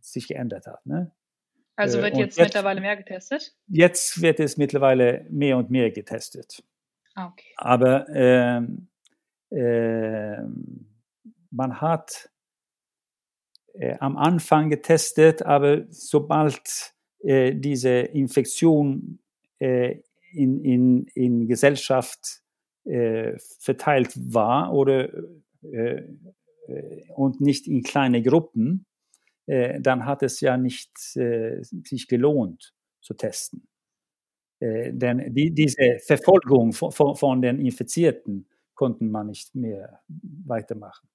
sich 0.00 0.28
geändert 0.28 0.66
hat. 0.66 0.84
Ne? 0.86 1.12
Also 1.76 1.98
äh, 1.98 2.02
wird 2.02 2.16
jetzt, 2.16 2.36
jetzt, 2.36 2.46
mittlerweile 2.46 2.80
mehr 2.80 2.96
getestet? 2.96 3.56
Jetzt 3.68 4.20
wird 4.20 4.40
es 4.40 4.56
mittlerweile 4.56 5.26
mehr 5.30 5.56
und 5.56 5.70
mehr 5.70 5.90
getestet. 5.90 6.62
Ah, 7.14 7.28
okay. 7.28 7.52
Aber 7.56 8.08
äh, 8.10 8.60
äh, 9.56 10.42
man 11.50 11.80
hat 11.80 12.30
äh, 13.74 13.96
am 13.98 14.16
Anfang 14.16 14.70
getestet, 14.70 15.42
aber 15.42 15.84
sobald 15.90 16.94
äh, 17.20 17.54
diese 17.54 17.90
Infektion 17.90 19.18
äh, 19.58 20.00
in, 20.32 20.62
in, 20.64 21.06
in 21.14 21.48
Gesellschaft 21.48 22.42
äh, 22.84 23.36
verteilt 23.58 24.12
war 24.16 24.72
oder 24.72 25.12
äh, 25.62 25.72
äh, 25.72 26.08
und 27.14 27.40
nicht 27.40 27.66
in 27.66 27.82
kleine 27.82 28.22
Gruppen, 28.22 28.86
äh, 29.46 29.80
dann 29.80 30.04
hat 30.04 30.22
es 30.22 30.40
ja 30.40 30.56
nicht 30.56 30.96
sich 30.96 32.08
gelohnt 32.08 32.74
zu 33.00 33.14
testen. 33.14 33.66
denn 34.60 35.34
die, 35.34 35.52
diese 35.52 35.98
Verfolgung 36.04 36.72
von, 36.74 37.16
von, 37.16 37.40
den 37.40 37.64
Infizierten 37.64 38.46
konnten 38.74 39.10
man 39.10 39.28
nicht 39.28 39.54
mehr 39.54 40.02
weitermachen. 40.08 41.08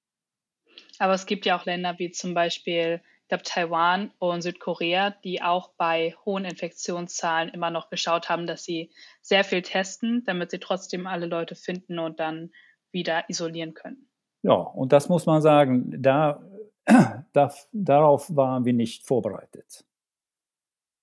Aber 0.98 1.14
es 1.14 1.26
gibt 1.26 1.46
ja 1.46 1.56
auch 1.56 1.64
Länder 1.64 1.98
wie 1.98 2.10
zum 2.10 2.34
Beispiel 2.34 3.00
ich 3.26 3.28
glaube, 3.28 3.42
Taiwan 3.42 4.12
und 4.20 4.42
Südkorea, 4.42 5.10
die 5.10 5.42
auch 5.42 5.70
bei 5.76 6.14
hohen 6.24 6.44
Infektionszahlen 6.44 7.48
immer 7.48 7.72
noch 7.72 7.90
geschaut 7.90 8.28
haben, 8.28 8.46
dass 8.46 8.62
sie 8.62 8.92
sehr 9.20 9.42
viel 9.42 9.62
testen, 9.62 10.22
damit 10.24 10.52
sie 10.52 10.60
trotzdem 10.60 11.08
alle 11.08 11.26
Leute 11.26 11.56
finden 11.56 11.98
und 11.98 12.20
dann 12.20 12.52
wieder 12.92 13.28
isolieren 13.28 13.74
können. 13.74 14.05
Ja, 14.46 14.54
und 14.54 14.92
das 14.92 15.08
muss 15.08 15.26
man 15.26 15.42
sagen, 15.42 15.92
da, 16.00 16.40
da 17.32 17.52
darauf 17.72 18.34
waren 18.36 18.64
wir 18.64 18.74
nicht 18.74 19.04
vorbereitet. 19.04 19.84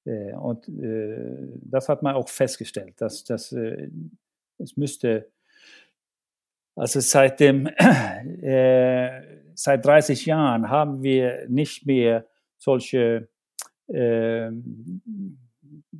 Äh, 0.05 0.33
und 0.35 0.69
äh, 0.69 1.59
das 1.61 1.89
hat 1.89 2.03
man 2.03 2.15
auch 2.15 2.29
festgestellt, 2.29 3.01
dass, 3.01 3.25
dass 3.25 3.51
äh, 3.51 3.89
es 4.59 4.77
müsste, 4.77 5.29
also 6.77 7.01
seit 7.01 7.41
dem 7.41 7.67
äh, 8.41 9.21
seit 9.55 9.85
30 9.85 10.25
Jahren 10.25 10.69
haben 10.69 11.03
wir 11.03 11.45
nicht 11.49 11.85
mehr 11.85 12.25
solche 12.57 13.27
äh, 13.87 14.51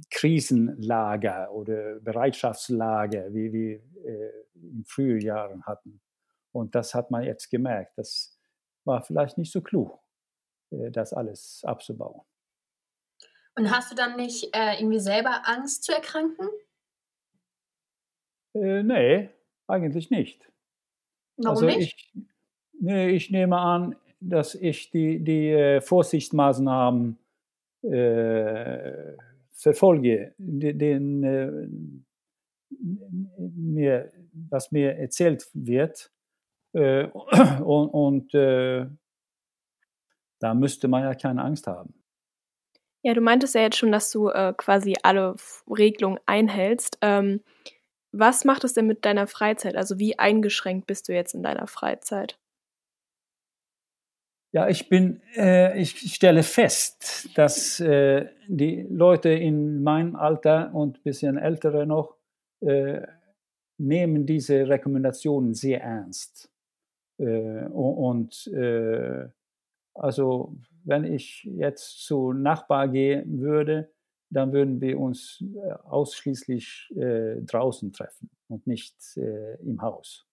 Krisenlager 0.10 1.52
oder 1.52 2.00
Bereitschaftslager, 2.00 3.34
wie 3.34 3.52
wir 3.52 3.76
äh, 4.06 4.32
in 4.56 4.86
frühen 4.86 5.20
Jahren 5.20 5.64
hatten. 5.64 6.00
Und 6.54 6.76
das 6.76 6.96
hat 6.96 7.12
man 7.12 7.24
jetzt 7.24 7.50
gemerkt. 7.50 7.98
Das 7.98 8.40
war 8.86 9.02
vielleicht 9.02 9.38
nicht 9.38 9.52
so 9.52 9.62
klug, 9.62 10.00
äh, 10.72 10.90
das 10.92 11.14
alles 11.14 11.62
abzubauen. 11.66 12.22
Und 13.56 13.70
hast 13.70 13.92
du 13.92 13.96
dann 13.96 14.16
nicht 14.16 14.56
äh, 14.56 14.80
irgendwie 14.80 15.00
selber 15.00 15.42
Angst 15.46 15.84
zu 15.84 15.94
erkranken? 15.94 16.48
Äh, 18.56 18.84
nee, 18.84 19.30
eigentlich 19.68 20.10
nicht. 20.10 20.50
Warum 21.36 21.64
also 21.64 21.66
nicht? 21.66 22.12
Ich, 22.14 22.28
Nee, 22.84 23.12
ich 23.12 23.32
nehme 23.32 23.58
an, 23.58 23.96
dass 24.20 24.56
ich 24.56 24.92
die, 24.92 25.24
die 25.24 25.52
äh, 25.52 25.80
Vorsichtsmaßnahmen 25.80 27.18
äh, 27.82 29.14
verfolge, 29.52 30.34
den, 30.38 30.80
den 30.80 31.24
äh, 31.24 31.68
mir, 33.38 34.12
was 34.34 34.74
mir 34.74 34.98
erzählt 34.98 35.48
wird. 35.54 36.12
Äh, 36.74 37.06
und, 37.08 37.90
und 37.90 38.34
äh, 38.34 38.88
da 40.40 40.54
müsste 40.54 40.88
man 40.88 41.04
ja 41.04 41.16
keine 41.16 41.44
Angst 41.44 41.68
haben. 41.68 41.94
Ja, 43.04 43.14
du 43.14 43.22
meintest 43.22 43.56
ja 43.56 43.62
jetzt 43.62 43.78
schon, 43.78 43.92
dass 43.92 44.12
du 44.12 44.30
äh, 44.30 44.54
quasi 44.56 44.96
alle 45.04 45.36
Regelungen 45.70 46.20
einhältst. 46.26 46.98
Ähm, 47.02 47.42
was 48.12 48.46
macht 48.46 48.64
es 48.64 48.74
denn 48.74 48.88
mit 48.88 49.06
deiner 49.06 49.28
Freizeit? 49.28 49.76
Also 49.76 50.00
wie 50.00 50.20
eingeschränkt 50.20 50.88
bist 50.88 51.10
du 51.10 51.14
jetzt 51.14 51.34
in 51.34 51.44
deiner 51.44 51.68
Freizeit? 51.68 52.40
Ja, 54.54 54.70
ich 54.70 54.88
bin, 54.88 55.22
äh, 55.36 55.80
ich 55.80 56.14
stelle 56.14 56.44
fest, 56.44 57.30
dass 57.36 57.80
äh, 57.80 58.30
die 58.48 58.86
Leute 58.90 59.30
in 59.30 59.82
meinem 59.82 60.16
Alter 60.16 60.74
und 60.74 61.04
bisschen 61.04 61.38
ältere 61.38 61.86
noch 61.86 62.18
nehmen 63.78 64.26
diese 64.26 64.70
Rekommendationen 64.70 65.54
sehr 65.54 65.82
ernst. 65.82 66.53
Äh, 67.24 67.66
und 67.68 68.48
äh, 68.48 69.28
also, 69.94 70.56
wenn 70.84 71.04
ich 71.04 71.44
jetzt 71.44 72.06
zu 72.06 72.34
Nachbar 72.34 72.88
gehen 72.88 73.40
würde, 73.40 73.90
dann 74.30 74.52
würden 74.52 74.82
wir 74.82 75.00
uns 75.00 75.44
äh, 75.56 75.72
ausschließlich 75.84 76.92
draußen 76.96 77.94
treffen 77.94 78.30
und 78.48 78.66
nicht 78.66 78.96
im 79.16 79.82
Haus. 79.82 80.26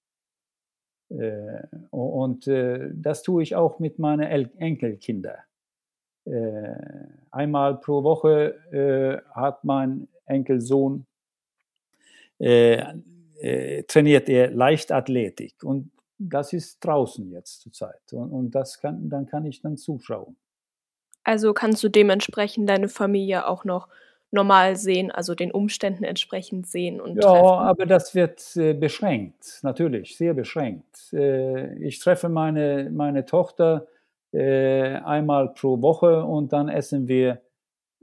Äh, 1.10 1.62
und 1.90 2.46
äh, 2.46 2.90
das 2.94 3.22
tue 3.22 3.42
ich 3.42 3.56
auch 3.56 3.78
mit 3.78 3.98
meinen 3.98 4.50
Enkelkindern. 4.58 5.38
Äh, 6.24 6.74
einmal 7.30 7.78
pro 7.80 8.02
Woche 8.04 9.22
hat 9.32 9.64
mein 9.64 10.08
Enkelsohn 10.26 11.06
trainiert 12.38 14.28
er 14.28 14.50
Leichtathletik 14.50 15.62
und 15.62 15.90
das 16.20 16.52
ist 16.52 16.84
draußen 16.84 17.30
jetzt 17.32 17.62
zurzeit 17.62 18.12
und, 18.12 18.30
und 18.30 18.50
das 18.54 18.78
kann, 18.78 19.08
dann 19.08 19.26
kann 19.26 19.46
ich 19.46 19.60
dann 19.62 19.76
zuschauen. 19.76 20.36
Also 21.24 21.52
kannst 21.54 21.82
du 21.82 21.88
dementsprechend 21.88 22.68
deine 22.68 22.88
Familie 22.88 23.46
auch 23.46 23.64
noch 23.64 23.88
normal 24.30 24.76
sehen, 24.76 25.10
also 25.10 25.34
den 25.34 25.50
Umständen 25.50 26.04
entsprechend 26.04 26.66
sehen 26.66 27.00
und 27.00 27.16
Ja, 27.16 27.22
treffen. 27.22 27.44
aber 27.44 27.86
das 27.86 28.14
wird 28.14 28.56
äh, 28.56 28.74
beschränkt, 28.74 29.60
natürlich, 29.62 30.16
sehr 30.16 30.34
beschränkt. 30.34 31.12
Äh, 31.12 31.74
ich 31.82 31.98
treffe 31.98 32.28
meine, 32.28 32.90
meine 32.90 33.24
Tochter 33.24 33.88
äh, 34.32 34.94
einmal 34.96 35.52
pro 35.54 35.80
Woche 35.82 36.22
und 36.24 36.52
dann 36.52 36.68
essen 36.68 37.08
wir 37.08 37.40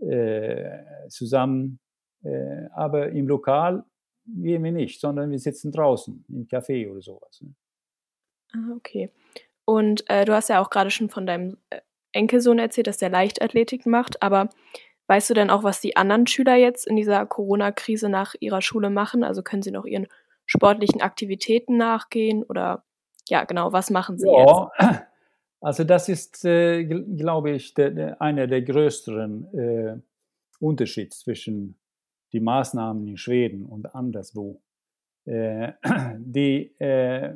äh, 0.02 1.08
zusammen. 1.08 1.80
Äh, 2.24 2.68
aber 2.74 3.10
im 3.10 3.28
Lokal 3.28 3.86
gehen 4.26 4.64
wir 4.64 4.72
nicht, 4.72 5.00
sondern 5.00 5.32
wir 5.32 5.40
sitzen 5.40 5.72
draußen 5.72 6.26
im 6.28 6.48
Café 6.48 6.92
oder 6.92 7.02
sowas. 7.02 7.42
Ne? 7.42 7.54
Ah, 8.54 8.76
okay. 8.76 9.12
Und 9.66 10.10
äh, 10.10 10.26
du 10.26 10.34
hast 10.34 10.50
ja 10.50 10.62
auch 10.62 10.70
gerade 10.70 10.90
schon 10.90 11.10
von 11.10 11.26
deinem 11.26 11.58
Enkelsohn 12.12 12.60
erzählt, 12.60 12.88
dass 12.88 12.98
der 12.98 13.10
Leichtathletik 13.10 13.86
macht, 13.86 14.22
aber 14.24 14.50
Weißt 15.08 15.30
du 15.30 15.34
denn 15.34 15.50
auch, 15.50 15.64
was 15.64 15.80
die 15.80 15.96
anderen 15.96 16.28
Schüler 16.28 16.56
jetzt 16.56 16.86
in 16.86 16.98
dieser 16.98 17.26
Corona-Krise 17.26 18.10
nach 18.10 18.36
ihrer 18.40 18.62
Schule 18.62 18.90
machen? 18.90 19.24
Also 19.24 19.42
können 19.42 19.62
sie 19.62 19.72
noch 19.72 19.86
ihren 19.86 20.08
sportlichen 20.46 21.02
Aktivitäten 21.02 21.78
nachgehen 21.78 22.44
oder 22.44 22.84
ja, 23.30 23.46
genau, 23.46 23.72
was 23.72 23.90
machen 23.90 24.18
sie 24.18 24.28
ja, 24.28 24.70
jetzt? 24.80 25.02
Also 25.60 25.84
das 25.84 26.08
ist, 26.08 26.46
äh, 26.46 26.84
glaube 26.86 27.50
ich, 27.50 27.74
der, 27.74 27.90
der, 27.90 28.22
einer 28.22 28.46
der 28.46 28.62
größeren 28.62 29.54
äh, 29.56 30.00
Unterschiede 30.60 31.10
zwischen 31.10 31.80
die 32.32 32.40
Maßnahmen 32.40 33.08
in 33.08 33.18
Schweden 33.18 33.66
und 33.66 33.96
anderswo. 33.96 34.62
Äh, 35.26 35.74
die, 36.20 36.76
äh, 36.80 37.34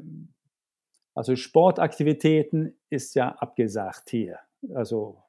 also 1.22 1.36
Sportaktivitäten 1.36 2.74
ist 2.90 3.14
ja 3.14 3.30
abgesagt 3.34 4.10
hier. 4.10 4.40
Also 4.74 5.22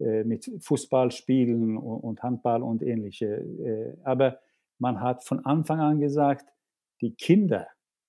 äh, 0.00 0.24
mit 0.24 0.50
Fußballspielen 0.58 1.76
und 1.76 2.22
Handball 2.22 2.62
und 2.62 2.80
ähnliche. 2.80 3.26
Äh, 3.26 3.94
aber 4.04 4.40
man 4.78 5.02
hat 5.02 5.22
von 5.22 5.44
Anfang 5.44 5.80
an 5.80 6.00
gesagt, 6.00 6.46
die 7.02 7.14
Kinder 7.14 7.66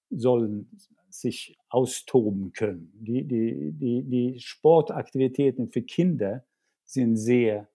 sollen 0.10 0.69
sich 1.10 1.58
austoben 1.67 2.54
können. 2.54 2.93
Die, 3.02 3.26
die, 3.26 3.74
die, 3.74 4.04
die 4.04 4.39
Sportaktivitäten 4.39 5.67
für 5.67 5.82
Kinder 5.82 6.45
sind 6.86 7.17
sehr 7.17 7.67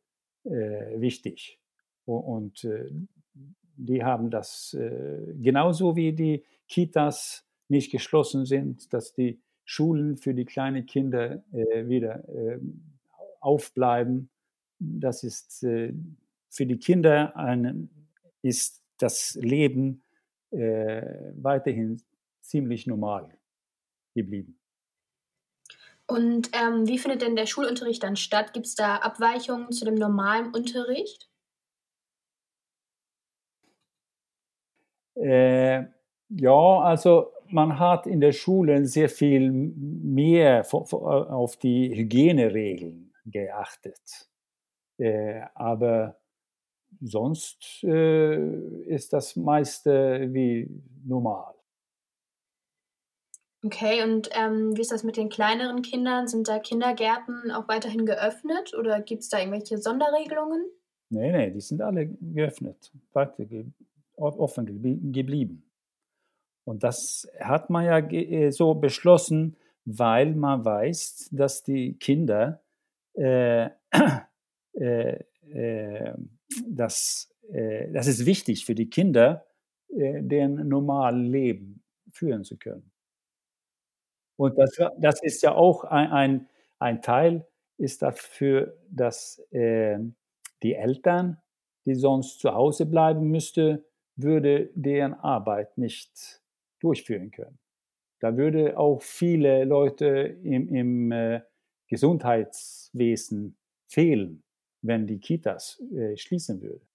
äh, 0.45 0.99
wichtig. 0.99 1.61
Und 2.07 2.65
äh, 2.65 2.91
die 3.77 4.03
haben 4.03 4.31
das 4.31 4.73
äh, 4.73 5.35
genauso 5.35 5.97
wie 5.97 6.15
die 6.15 6.47
Kitas 6.67 7.45
nicht 7.69 7.93
geschlossen 7.93 8.47
sind, 8.47 8.91
dass 8.95 9.13
die 9.13 9.39
Schulen 9.71 10.17
für 10.17 10.35
die 10.35 10.47
kleinen 10.47 10.85
Kinder 10.85 11.45
äh, 11.53 11.87
wieder 11.87 12.29
ähm, 12.29 12.83
aufbleiben. 13.39 14.29
Das 14.81 15.23
ist 15.23 15.63
äh, 15.63 15.95
für 16.49 16.67
die 16.67 16.79
Kinder 16.79 17.37
ein, 17.37 17.89
ist 18.43 18.83
das 18.99 19.37
Leben 19.37 20.03
äh, 20.51 21.03
weiterhin 21.37 22.03
ziemlich 22.41 22.89
normal 22.89 23.29
geblieben. 24.13 24.59
Und 26.09 26.51
ähm, 26.53 26.89
wie 26.89 26.99
findet 26.99 27.23
denn 27.23 27.37
der 27.37 27.47
Schulunterricht 27.47 28.03
dann 28.03 28.17
statt? 28.17 28.53
Gibt 28.53 28.67
es 28.67 28.75
da 28.75 28.97
Abweichungen 28.97 29.71
zu 29.71 29.85
dem 29.85 29.95
normalen 29.95 30.53
Unterricht? 30.53 31.31
Äh, 35.15 35.85
ja, 36.29 36.81
also 36.81 37.31
man 37.51 37.79
hat 37.79 38.07
in 38.07 38.21
der 38.21 38.33
Schule 38.33 38.87
sehr 38.87 39.09
viel 39.09 39.51
mehr 39.51 40.67
auf 40.73 41.57
die 41.57 41.95
Hygieneregeln 41.95 43.13
geachtet. 43.25 44.29
Äh, 44.99 45.43
aber 45.55 46.19
sonst 47.01 47.83
äh, 47.85 48.85
ist 48.85 49.13
das 49.13 49.37
meiste 49.37 50.29
wie 50.33 50.69
normal. 51.05 51.55
Okay, 53.63 54.03
und 54.03 54.31
ähm, 54.33 54.75
wie 54.75 54.81
ist 54.81 54.91
das 54.91 55.05
mit 55.05 55.19
den 55.19 55.29
kleineren 55.29 55.83
Kindern? 55.83 56.29
Sind 56.29 56.49
da 56.49 56.59
Kindergärten 56.59 57.51
auch 57.51 57.69
weiterhin 57.69 58.07
geöffnet 58.07 58.75
oder 58.79 59.01
gibt 59.01 59.23
es 59.23 59.29
da 59.29 59.39
irgendwelche 59.39 59.77
Sonderregelungen? 59.77 60.65
Nee, 61.11 61.31
nee, 61.33 61.51
die 61.51 61.61
sind 61.61 61.83
alle 61.83 62.07
geöffnet, 62.07 62.91
weiter 63.13 63.45
offen 64.17 64.67
geblieben. 65.13 65.70
Und 66.71 66.85
das 66.85 67.29
hat 67.41 67.69
man 67.69 67.85
ja 67.85 67.99
äh, 67.99 68.53
so 68.53 68.75
beschlossen, 68.75 69.57
weil 69.87 70.37
man 70.37 70.65
weiß, 70.65 71.31
dass 71.33 71.65
die 71.65 71.95
Kinder, 71.99 72.63
äh, 73.15 73.71
äh, 74.79 75.25
äh, 75.53 76.15
dass, 76.69 77.29
äh, 77.53 77.91
das 77.91 78.07
ist 78.07 78.25
wichtig 78.25 78.65
für 78.67 78.77
die 78.77 78.89
Kinder, 78.89 79.47
äh, 79.89 80.23
deren 80.23 80.69
normalen 80.69 81.25
Leben 81.27 81.83
führen 82.13 82.45
zu 82.45 82.57
können. 82.57 82.93
Und 84.37 84.57
das, 84.57 84.79
das 85.01 85.21
ist 85.25 85.43
ja 85.43 85.57
auch 85.57 85.83
ein, 85.83 86.13
ein, 86.13 86.49
ein 86.79 87.03
Teil, 87.03 87.49
ist 87.79 88.03
dafür, 88.03 88.77
dass 88.89 89.41
äh, 89.51 89.99
die 90.63 90.75
Eltern, 90.77 91.39
die 91.85 91.97
sonst 91.97 92.39
zu 92.39 92.55
Hause 92.55 92.87
bleiben 92.87 93.29
müsste, 93.29 93.85
würde 94.15 94.71
deren 94.77 95.15
Arbeit 95.15 95.77
nicht 95.77 96.40
durchführen 96.81 97.31
können. 97.31 97.59
Da 98.21 98.37
würde 98.37 98.79
auch 98.79 99.03
viele 99.03 99.65
Leute 99.65 100.07
im, 100.43 100.75
im 100.75 101.13
äh, 101.13 101.41
Gesundheitswesen 101.89 103.57
fehlen, 103.89 104.45
wenn 104.83 105.07
die 105.07 105.19
Kitas 105.19 105.81
äh, 105.93 106.17
schließen 106.17 106.61
würden. 106.61 106.87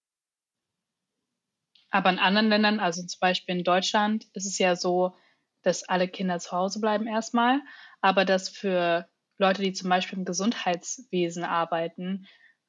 Aber 1.90 2.10
in 2.10 2.20
anderen 2.20 2.50
Ländern, 2.50 2.80
also 2.80 3.06
zum 3.06 3.20
Beispiel 3.20 3.56
in 3.56 3.64
Deutschland, 3.64 4.26
ist 4.34 4.46
es 4.46 4.58
ja 4.58 4.76
so, 4.76 5.16
dass 5.62 5.84
alle 5.84 6.08
Kinder 6.08 6.40
zu 6.40 6.52
Hause 6.52 6.80
bleiben 6.80 7.08
erstmal, 7.08 7.62
aber 8.02 8.26
dass 8.26 8.50
für 8.50 9.08
Leute, 9.38 9.62
die 9.62 9.74
zum 9.74 9.90
Beispiel 9.90 10.20
im 10.20 10.26
Gesundheitswesen 10.26 11.44
arbeiten, 11.44 12.28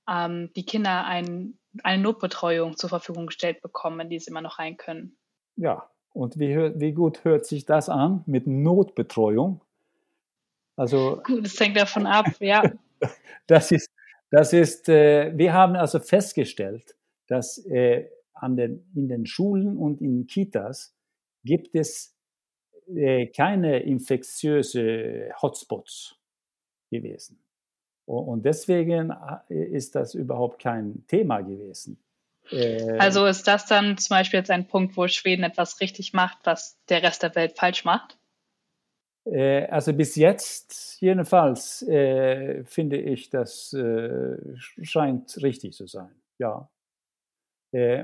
ähm, 0.09 0.51
die 0.57 0.65
Kinder 0.65 1.05
ein, 1.05 1.59
eine 1.83 2.03
Notbetreuung 2.03 2.77
zur 2.77 2.89
Verfügung 2.89 3.27
gestellt 3.27 3.61
bekommen, 3.61 4.01
in 4.01 4.11
die 4.11 4.19
sie 4.19 4.31
immer 4.31 4.41
noch 4.41 4.59
rein 4.59 4.77
können. 4.77 5.19
Ja, 5.57 5.91
und 6.17 6.39
wie, 6.39 6.57
wie 6.81 6.93
gut 6.93 7.25
hört 7.25 7.45
sich 7.45 7.67
das 7.67 7.91
an 7.91 8.25
mit 8.27 8.47
Notbetreuung? 8.47 9.61
Also, 10.75 11.21
gut, 11.25 11.45
es 11.45 11.61
hängt 11.61 11.77
davon 11.77 12.07
ab, 12.07 12.27
ja. 12.41 12.63
das 13.47 13.71
ist, 13.71 13.91
das 14.31 14.55
ist 14.55 14.89
äh, 14.89 15.37
wir 15.37 15.53
haben 15.53 15.77
also 15.77 16.01
festgestellt, 16.01 16.97
dass 17.27 17.59
äh, 17.67 18.09
an 18.33 18.57
den, 18.57 18.91
in 18.95 19.09
den 19.09 19.27
Schulen 19.27 19.77
und 19.77 20.01
in 20.01 20.27
Kitas 20.27 20.95
gibt 21.45 21.75
es 21.75 22.17
äh, 22.89 23.27
keine 23.27 23.81
infektiöse 23.81 25.31
Hotspots 25.43 26.17
gewesen. 26.91 27.43
Und 28.07 28.47
deswegen 28.47 29.13
äh, 29.51 29.65
ist 29.65 29.95
das 29.95 30.15
überhaupt 30.15 30.63
kein 30.63 31.05
Thema 31.09 31.43
gewesen. 31.43 31.99
Äh, 32.51 32.99
also 32.99 33.27
ist 33.27 33.47
das 33.49 33.67
dann 33.67 33.99
zum 33.99 34.15
Beispiel 34.15 34.39
jetzt 34.39 34.51
ein 34.51 34.67
Punkt, 34.67 34.97
wo 34.97 35.09
Schweden 35.09 35.43
etwas 35.43 35.81
richtig 35.81 36.13
macht, 36.13 36.39
was 36.45 36.79
der 36.89 37.03
Rest 37.03 37.23
der 37.23 37.35
Welt 37.35 37.59
falsch 37.59 37.85
macht? 37.85 38.19
Äh, 39.25 39.67
also 39.67 39.93
bis 39.93 40.17
jetzt 40.17 41.01
jedenfalls 41.01 41.83
äh, 41.83 42.65
finde 42.65 42.99
ich, 42.99 43.31
das 43.31 43.75
scheint 44.83 45.43
richtig 45.43 45.75
zu 45.75 45.87
sein. 45.87 46.15
Ja. 46.39 46.69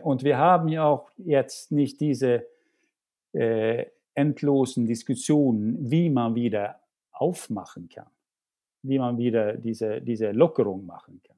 Und 0.02 0.24
wir 0.24 0.37
haben 0.37 0.68
ja 0.68 0.85
auch 0.85 1.09
jetzt 1.16 1.72
nicht 1.72 2.00
diese 2.00 2.46
endlosen 4.14 4.87
Diskussionen, 4.87 5.90
wie 5.90 6.11
man 6.11 6.35
wieder 6.35 6.81
aufmachen 7.12 7.88
kann, 7.88 8.11
wie 8.83 8.98
man 8.98 9.16
wieder 9.16 9.55
diese, 9.55 10.02
diese 10.02 10.33
Lockerung 10.33 10.85
machen 10.85 11.22
kann, 11.24 11.32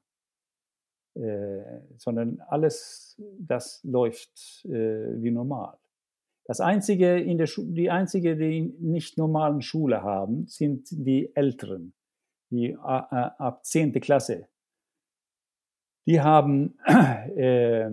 sondern 1.97 2.41
alles, 2.47 3.21
das 3.39 3.83
läuft 3.83 4.65
äh, 4.65 5.21
wie 5.21 5.31
normal. 5.31 5.77
Das 6.45 6.59
einzige 6.59 7.19
in 7.19 7.37
der 7.37 7.47
die 7.57 7.89
einzige, 7.89 8.35
die 8.35 8.75
nicht 8.79 9.17
normalen 9.17 9.61
Schule 9.61 10.03
haben, 10.03 10.45
sind 10.47 10.87
die 10.91 11.35
Älteren, 11.35 11.93
die 12.51 12.71
äh, 12.71 12.77
ab 12.77 13.65
10. 13.65 13.93
Klasse. 13.93 14.47
Die 16.05 16.21
haben 16.21 16.77
äh, 17.35 17.89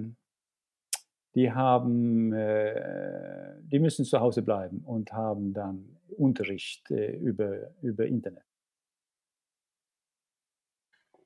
die 1.35 1.51
haben, 1.51 2.33
äh, 2.33 3.55
die 3.63 3.79
müssen 3.79 4.05
zu 4.05 4.21
Hause 4.21 4.43
bleiben 4.43 4.83
und 4.85 5.13
haben 5.13 5.55
dann 5.55 5.97
Unterricht 6.17 6.91
äh, 6.91 7.17
über, 7.17 7.71
über 7.81 8.07
Internet. 8.07 8.45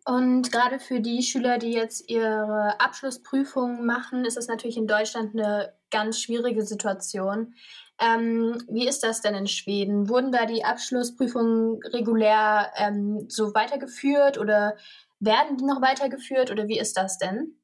Und 0.07 0.53
gerade 0.53 0.79
für 0.79 1.01
die 1.01 1.23
Schüler, 1.23 1.59
die 1.59 1.73
jetzt 1.73 2.09
ihre 2.09 2.81
Abschlussprüfungen 2.81 3.85
machen, 3.85 4.25
ist 4.25 4.37
es 4.37 4.47
natürlich 4.47 4.77
in 4.77 4.87
Deutschland 4.87 5.35
eine 5.35 5.73
ganz 5.91 6.21
schwierige 6.21 6.63
Situation. 6.63 7.55
Ähm, 7.99 8.63
wie 8.69 8.87
ist 8.87 9.03
das 9.03 9.21
denn 9.21 9.35
in 9.35 9.49
Schweden? 9.49 10.09
Wurden 10.09 10.31
da 10.31 10.47
die 10.47 10.65
Abschlussprüfungen 10.65 11.81
regulär 11.93 12.71
ähm, 12.77 13.27
so 13.29 13.53
weitergeführt 13.55 14.39
oder 14.39 14.77
werden 15.19 15.57
die 15.57 15.65
noch 15.65 15.83
weitergeführt 15.83 16.53
oder 16.53 16.69
wie 16.69 16.79
ist 16.79 16.97
das 16.97 17.19
denn? 17.19 17.59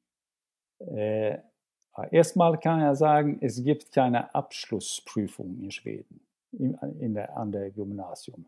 Äh, 0.79 1.37
Erstmal 2.11 2.59
kann 2.59 2.81
er 2.81 2.95
sagen, 2.95 3.37
es 3.41 3.63
gibt 3.63 3.91
keine 3.91 4.33
Abschlussprüfung 4.33 5.59
in 5.59 5.71
Schweden 5.71 6.25
in, 6.51 6.73
in 6.99 7.13
der, 7.13 7.37
an 7.37 7.51
der 7.51 7.71
Gymnasium. 7.71 8.45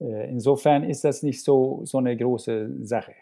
Äh, 0.00 0.30
insofern 0.30 0.84
ist 0.84 1.04
das 1.04 1.22
nicht 1.22 1.42
so, 1.42 1.82
so 1.84 1.98
eine 1.98 2.16
große 2.16 2.84
Sache. 2.84 3.14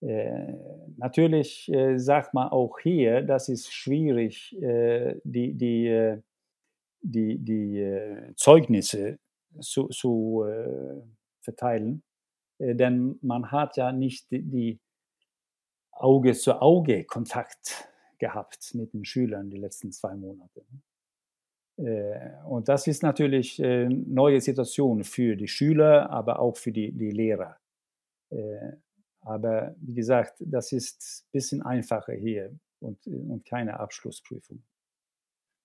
Äh, 0.00 0.54
natürlich 0.96 1.72
äh, 1.72 1.98
sagt 1.98 2.34
man 2.34 2.48
auch 2.48 2.78
hier, 2.80 3.22
dass 3.22 3.48
es 3.48 3.72
schwierig, 3.72 4.56
die, 4.58 5.54
die, 5.54 6.22
die, 7.00 7.38
die 7.38 8.34
Zeugnisse 8.36 9.18
zu, 9.60 9.88
zu 9.88 10.44
verteilen, 11.40 12.02
denn 12.58 13.18
man 13.22 13.50
hat 13.50 13.76
ja 13.76 13.92
nicht 13.92 14.30
die, 14.30 14.78
Auge-zu-Auge-Kontakt 15.98 17.88
gehabt 18.18 18.74
mit 18.74 18.92
den 18.92 19.04
Schülern 19.04 19.50
die 19.50 19.56
letzten 19.56 19.92
zwei 19.92 20.14
Monate. 20.14 20.64
Äh, 21.76 22.30
und 22.46 22.68
das 22.68 22.86
ist 22.86 23.02
natürlich 23.02 23.62
eine 23.62 23.90
neue 23.90 24.40
Situation 24.40 25.04
für 25.04 25.36
die 25.36 25.48
Schüler, 25.48 26.10
aber 26.10 26.38
auch 26.38 26.56
für 26.56 26.72
die, 26.72 26.92
die 26.92 27.10
Lehrer. 27.10 27.58
Äh, 28.30 28.72
aber 29.20 29.74
wie 29.80 29.94
gesagt, 29.94 30.36
das 30.38 30.72
ist 30.72 31.24
ein 31.26 31.32
bisschen 31.32 31.62
einfacher 31.62 32.12
hier 32.12 32.58
und, 32.80 33.06
und 33.06 33.44
keine 33.44 33.78
Abschlussprüfung. 33.80 34.62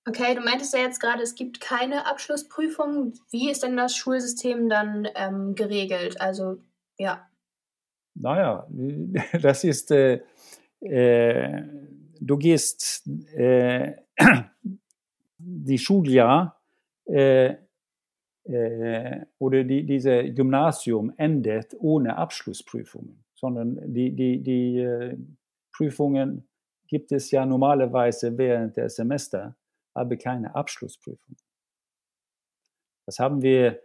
Okay, 0.07 0.33
du 0.33 0.41
meintest 0.41 0.73
ja 0.73 0.79
jetzt 0.79 0.99
gerade, 0.99 1.21
es 1.21 1.35
gibt 1.35 1.61
keine 1.61 2.07
Abschlussprüfung. 2.07 3.13
Wie 3.29 3.51
ist 3.51 3.61
denn 3.61 3.77
das 3.77 3.95
Schulsystem 3.95 4.67
dann 4.67 5.07
ähm, 5.13 5.53
geregelt? 5.53 6.19
Also, 6.19 6.57
ja. 6.97 7.29
Naja, 8.15 8.67
das 9.41 9.63
ist 9.63 9.91
äh, 9.91 10.21
äh, 10.81 11.61
du 12.19 12.37
gehst 12.37 13.07
äh, 13.35 13.93
die 15.43 15.77
Schuljahr 15.77 16.61
äh, 17.05 17.55
äh, 18.43 19.25
oder 19.39 19.63
die, 19.63 19.85
diese 19.85 20.31
Gymnasium 20.33 21.13
endet 21.17 21.75
ohne 21.79 22.17
Abschlussprüfungen, 22.17 23.23
sondern 23.33 23.93
die, 23.93 24.15
die, 24.15 24.41
die 24.41 24.79
äh, 24.79 25.17
Prüfungen 25.71 26.47
gibt 26.87 27.11
es 27.11 27.31
ja 27.31 27.45
normalerweise 27.45 28.37
während 28.37 28.77
der 28.77 28.89
Semester, 28.89 29.55
aber 29.93 30.17
keine 30.17 30.53
Abschlussprüfung. 30.55 31.35
Das 33.05 33.19
haben 33.19 33.41
wir, 33.41 33.81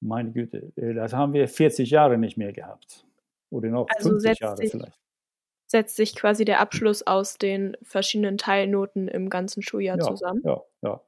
meine 0.00 0.32
Güte, 0.32 0.72
äh, 0.76 0.94
das 0.94 1.12
haben 1.12 1.32
wir 1.32 1.48
40 1.48 1.90
Jahre 1.90 2.18
nicht 2.18 2.36
mehr 2.36 2.52
gehabt. 2.52 3.06
Oder 3.50 3.70
noch 3.70 3.86
also 3.88 4.10
50 4.10 4.40
Jahre 4.40 4.56
vielleicht 4.66 5.03
setzt 5.74 5.96
sich 5.96 6.14
quasi 6.14 6.44
der 6.44 6.60
Abschluss 6.60 7.04
aus 7.04 7.36
den 7.36 7.76
verschiedenen 7.82 8.38
Teilnoten 8.38 9.08
im 9.08 9.28
ganzen 9.28 9.60
Schuljahr 9.60 9.98
ja, 9.98 10.04
zusammen. 10.04 10.40
Ja, 10.44 10.62
ja. 10.82 11.00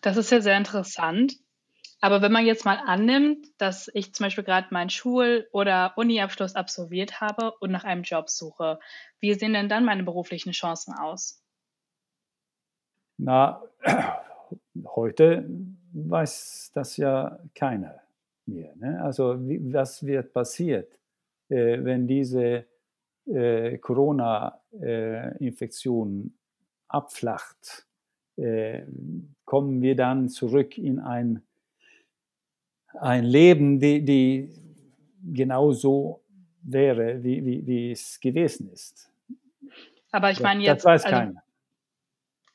Das 0.00 0.16
ist 0.16 0.30
ja 0.30 0.40
sehr 0.40 0.56
interessant. 0.56 1.34
Aber 2.00 2.22
wenn 2.22 2.30
man 2.30 2.46
jetzt 2.46 2.64
mal 2.64 2.78
annimmt, 2.86 3.44
dass 3.58 3.90
ich 3.92 4.14
zum 4.14 4.26
Beispiel 4.26 4.44
gerade 4.44 4.68
meinen 4.70 4.88
Schul- 4.88 5.48
oder 5.50 5.94
Uni-Abschluss 5.96 6.54
absolviert 6.54 7.20
habe 7.20 7.54
und 7.58 7.72
nach 7.72 7.82
einem 7.82 8.04
Job 8.04 8.30
suche, 8.30 8.78
wie 9.18 9.34
sehen 9.34 9.52
denn 9.52 9.68
dann 9.68 9.84
meine 9.84 10.04
beruflichen 10.04 10.52
Chancen 10.52 10.94
aus? 10.94 11.42
Na, 13.18 13.64
heute 14.94 15.44
weiß 15.92 16.70
das 16.72 16.96
ja 16.96 17.40
keiner 17.56 18.00
mehr. 18.46 18.76
Ne? 18.76 19.02
Also 19.02 19.36
wie, 19.40 19.72
was 19.72 20.06
wird 20.06 20.32
passiert? 20.32 20.99
Äh, 21.50 21.84
wenn 21.84 22.06
diese 22.06 22.64
äh, 23.26 23.76
Corona-Infektion 23.78 26.26
äh, 26.26 26.30
abflacht, 26.88 27.86
kommen 29.44 29.82
wir 29.82 29.96
dann 29.96 30.30
zurück 30.30 30.78
in 30.78 30.98
ein, 30.98 31.42
ein 32.98 33.24
Leben, 33.24 33.78
die, 33.78 34.02
die 34.02 34.48
genauso 35.22 36.24
wäre, 36.62 37.22
wie, 37.22 37.44
wie, 37.44 37.66
wie 37.66 37.90
es 37.90 38.18
gewesen 38.18 38.72
ist. 38.72 39.12
Aber 40.10 40.30
ich 40.30 40.40
meine 40.40 40.62
jetzt. 40.62 40.86
Das 40.86 40.86
weiß 40.86 41.04
also, 41.04 41.16
keiner. 41.16 41.42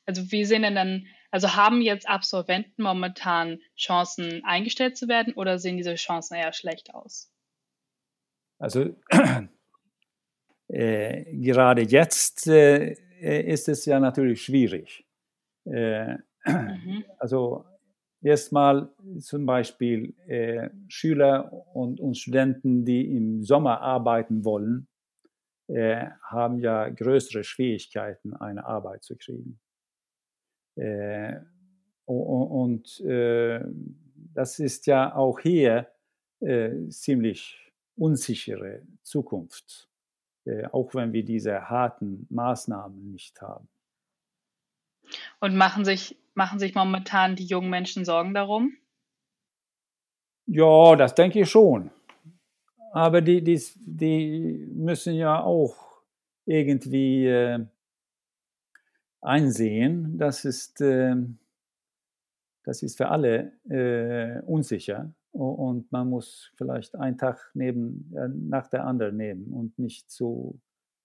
Also 0.06 0.32
wie 0.32 0.44
sehen 0.44 0.62
denn 0.62 0.74
dann, 0.74 1.06
also 1.30 1.54
haben 1.54 1.80
jetzt 1.82 2.08
Absolventen 2.08 2.82
momentan 2.82 3.60
Chancen 3.76 4.42
eingestellt 4.44 4.96
zu 4.96 5.06
werden 5.06 5.34
oder 5.34 5.60
sehen 5.60 5.76
diese 5.76 5.94
Chancen 5.94 6.34
eher 6.34 6.52
schlecht 6.52 6.94
aus? 6.94 7.30
Also 8.58 8.96
äh, 10.68 11.24
gerade 11.36 11.82
jetzt 11.82 12.46
äh, 12.46 12.94
ist 13.20 13.68
es 13.68 13.84
ja 13.84 14.00
natürlich 14.00 14.42
schwierig. 14.42 15.06
Äh, 15.64 16.14
mhm. 16.44 17.04
Also 17.18 17.64
erstmal 18.22 18.88
zum 19.20 19.46
Beispiel 19.46 20.14
äh, 20.26 20.70
Schüler 20.88 21.52
und, 21.74 22.00
und, 22.00 22.16
Studenten, 22.16 22.84
die 22.84 23.16
im 23.16 23.42
Sommer 23.42 23.80
arbeiten 23.80 24.44
wollen, 24.44 24.88
äh, 25.68 26.06
haben 26.22 26.60
ja 26.60 26.88
größere 26.88 27.44
Schwierigkeiten, 27.44 28.34
eine 28.34 28.64
Arbeit 28.64 29.04
zu 29.04 29.16
kriegen. 29.16 29.58
Äh, 30.76 31.40
und 32.04 33.02
das 34.32 34.60
ist 34.60 34.86
ja 34.86 35.16
auch 35.16 35.40
hier 35.40 35.88
ziemlich 36.88 37.65
unsichere 37.96 38.82
Zukunft, 39.02 39.88
äh, 40.44 40.66
auch 40.66 40.94
wenn 40.94 41.12
wir 41.12 41.24
diese 41.24 41.68
harten 41.68 42.26
Maßnahmen 42.30 43.12
nicht 43.12 43.40
haben. 43.40 43.68
Und 45.40 45.56
machen 45.56 45.84
sich, 45.84 46.16
machen 46.34 46.58
sich 46.58 46.74
momentan 46.74 47.36
die 47.36 47.46
jungen 47.46 47.70
Menschen 47.70 48.04
Sorgen 48.04 48.34
darum? 48.34 48.76
Ja, 50.46 50.94
das 50.96 51.14
denke 51.14 51.40
ich 51.40 51.50
schon. 51.50 51.90
Aber 52.92 53.20
die, 53.20 53.42
die, 53.42 53.60
die 53.76 54.68
müssen 54.72 55.14
ja 55.14 55.40
auch 55.40 55.76
irgendwie 56.46 57.26
äh, 57.26 57.66
einsehen, 59.20 60.16
das 60.18 60.44
ist, 60.44 60.80
äh, 60.80 61.16
das 62.64 62.82
ist 62.82 62.96
für 62.96 63.08
alle 63.08 63.52
äh, 63.68 64.40
unsicher 64.46 65.12
und 65.36 65.90
man 65.92 66.08
muss 66.08 66.50
vielleicht 66.56 66.94
einen 66.94 67.18
Tag 67.18 67.50
neben, 67.54 68.12
äh, 68.16 68.28
nach 68.28 68.68
der 68.68 68.84
anderen 68.84 69.16
nehmen 69.16 69.52
und 69.52 69.78
nicht 69.78 70.10
so 70.10 70.60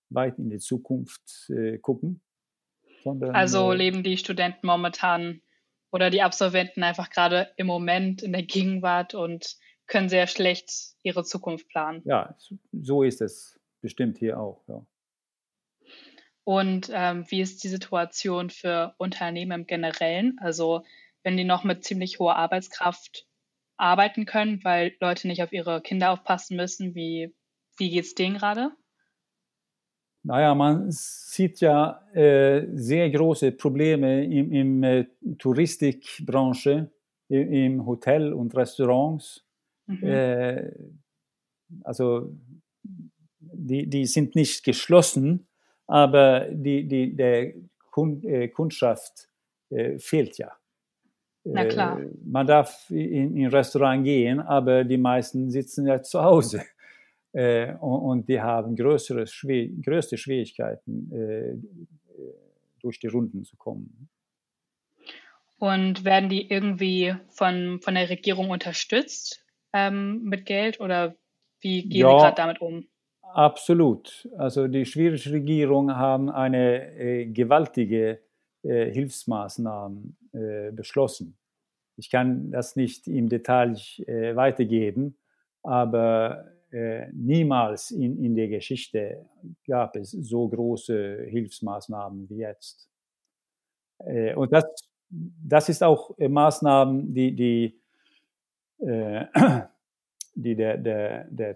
weit 0.10 0.38
in 0.40 0.50
die 0.50 0.60
Zukunft 0.60 1.50
äh, 1.50 1.78
gucken. 1.78 2.22
Sondern, 3.04 3.36
also 3.36 3.72
äh, 3.72 3.76
leben 3.76 4.04
die 4.04 4.18
Studenten 4.18 4.68
momentan 4.68 5.42
oder 5.92 6.10
die 6.10 6.22
Absolventen 6.22 6.84
einfach 6.84 7.10
gerade 7.10 7.50
im 7.58 7.68
Moment 7.68 8.22
in 8.24 8.32
der 8.32 8.44
Gegenwart 8.44 9.14
und 9.14 9.58
können 9.88 10.10
sehr 10.10 10.28
schlecht 10.28 10.72
ihre 11.04 11.24
Zukunft 11.24 11.68
planen. 11.68 12.02
Ja, 12.06 12.36
so 12.72 13.04
ist 13.04 13.22
es 13.22 13.60
bestimmt 13.82 14.18
hier 14.18 14.40
auch. 14.40 14.64
Ja. 14.68 14.86
Und 16.44 16.90
ähm, 16.94 17.26
wie 17.30 17.42
ist 17.42 17.64
die 17.64 17.70
Situation 17.70 18.50
für 18.50 18.96
Unternehmen 18.98 19.62
im 19.62 19.68
Generellen? 19.68 20.38
Also 20.40 20.84
wenn 21.24 21.38
die 21.38 21.44
noch 21.44 21.64
mit 21.64 21.84
ziemlich 21.84 22.20
hoher 22.20 22.36
Arbeitskraft 22.36 23.28
arbeiten 23.82 24.26
können, 24.26 24.64
weil 24.64 24.96
Leute 25.00 25.28
nicht 25.28 25.44
auf 25.44 25.52
ihre 25.52 25.82
Kinder 25.82 26.12
aufpassen 26.12 26.56
müssen, 26.56 26.96
wie, 26.96 27.34
wie 27.78 27.90
geht 27.90 28.06
es 28.06 28.16
denen 28.16 28.38
gerade? 28.38 28.72
Naja, 30.24 30.54
man 30.54 30.86
sieht 30.92 31.62
ja 31.62 32.06
äh, 32.14 32.68
sehr 32.74 33.10
große 33.10 33.52
Probleme 33.54 34.24
im, 34.24 34.52
im 34.52 34.84
äh, 34.84 35.06
Touristikbranche, 35.40 36.92
im, 37.28 37.54
im, 37.54 37.86
Hotel 37.88 38.32
und 38.32 38.56
Restaurants. 38.56 39.44
Mhm. 39.88 40.04
Äh, 40.04 40.72
also 41.84 42.38
die, 43.40 43.90
die 43.90 44.06
sind 44.06 44.36
nicht 44.36 44.64
geschlossen, 44.64 45.48
aber 45.88 46.42
die, 46.52 46.88
die, 46.88 47.16
der 47.16 47.56
äh, 47.96 48.48
Kundschaft 48.50 49.28
äh, 49.70 49.98
fehlt 49.98 50.38
ja. 50.38 50.52
Na 51.44 51.66
klar. 51.66 52.00
Äh, 52.00 52.10
man 52.24 52.46
darf 52.46 52.90
in 52.90 53.38
ein 53.38 53.48
Restaurant 53.48 54.04
gehen, 54.04 54.40
aber 54.40 54.84
die 54.84 54.98
meisten 54.98 55.50
sitzen 55.50 55.88
ja 55.88 56.02
zu 56.02 56.22
Hause. 56.22 56.64
Äh, 57.34 57.76
und, 57.76 58.02
und, 58.02 58.28
die 58.28 58.42
haben 58.42 58.76
größere, 58.76 59.26
schwer, 59.26 59.70
größte 59.82 60.18
Schwierigkeiten, 60.18 61.10
äh, 61.14 61.56
durch 62.82 63.00
die 63.00 63.08
Runden 63.08 63.46
zu 63.46 63.56
kommen. 63.56 64.10
Und 65.58 66.04
werden 66.04 66.28
die 66.28 66.52
irgendwie 66.52 67.16
von, 67.30 67.80
von 67.80 67.96
der 67.96 68.10
Regierung 68.10 68.50
unterstützt 68.50 69.46
ähm, 69.72 70.24
mit 70.24 70.46
Geld 70.46 70.82
oder 70.82 71.16
wie 71.62 71.84
gehen 71.84 72.02
ja, 72.02 72.18
gerade 72.18 72.36
damit 72.36 72.60
um? 72.60 72.86
Absolut. 73.22 74.28
Also 74.38 74.68
die 74.68 74.86
schwedische 74.86 75.32
Regierung 75.32 75.96
haben 75.96 76.30
eine 76.30 77.28
gewaltige 77.32 78.20
äh, 78.64 78.92
Hilfsmaßnahmen 78.92 80.18
äh, 80.34 80.72
beschlossen. 80.72 81.38
Ich 81.98 82.10
kann 82.10 82.52
das 82.52 82.76
nicht 82.76 83.08
im 83.08 83.30
Detail 83.30 83.76
äh, 84.08 84.36
weitergeben, 84.36 85.18
aber 85.64 86.46
äh, 86.72 87.08
niemals 87.12 87.92
in, 87.92 88.24
in 88.24 88.36
der 88.36 88.48
Geschichte 88.48 89.26
gab 89.68 89.96
es 89.96 90.12
so 90.12 90.48
große 90.48 91.26
Hilfsmaßnahmen 91.28 92.30
wie 92.30 92.38
jetzt. 92.38 92.90
Äh, 94.00 94.34
und 94.36 94.52
das, 94.54 94.66
das 95.10 95.70
ist 95.70 95.84
auch 95.84 96.18
Maßnahmen, 96.18 97.14
die, 97.14 97.36
die, 97.36 97.82
die 100.36 100.56
der, 100.56 100.78
der, 100.78 101.26
der 101.30 101.56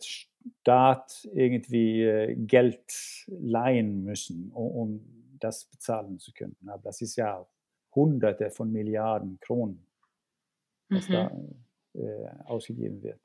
Staat 0.61 1.27
irgendwie 1.33 2.03
äh, 2.03 2.35
Geld 2.35 2.83
leihen 3.27 4.03
müssen, 4.03 4.51
um, 4.51 4.71
um, 4.71 5.24
das 5.39 5.65
bezahlen 5.65 6.19
zu 6.19 6.33
können. 6.33 6.55
Aber 6.67 6.83
das 6.83 7.01
ist 7.01 7.15
ja 7.15 7.47
Hunderte 7.93 8.49
von 8.51 8.71
Milliarden 8.71 9.39
Kronen, 9.39 9.85
was 10.89 11.07
mhm. 11.07 11.13
da 11.13 11.31
äh, 11.93 12.27
ausgegeben 12.45 13.01
wird. 13.01 13.21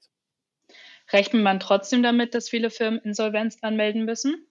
Rechnet 1.13 1.43
man 1.43 1.59
trotzdem 1.59 2.03
damit, 2.03 2.35
dass 2.35 2.49
viele 2.49 2.71
Firmen 2.71 3.01
Insolvenz 3.01 3.59
anmelden 3.63 4.05
müssen? 4.05 4.47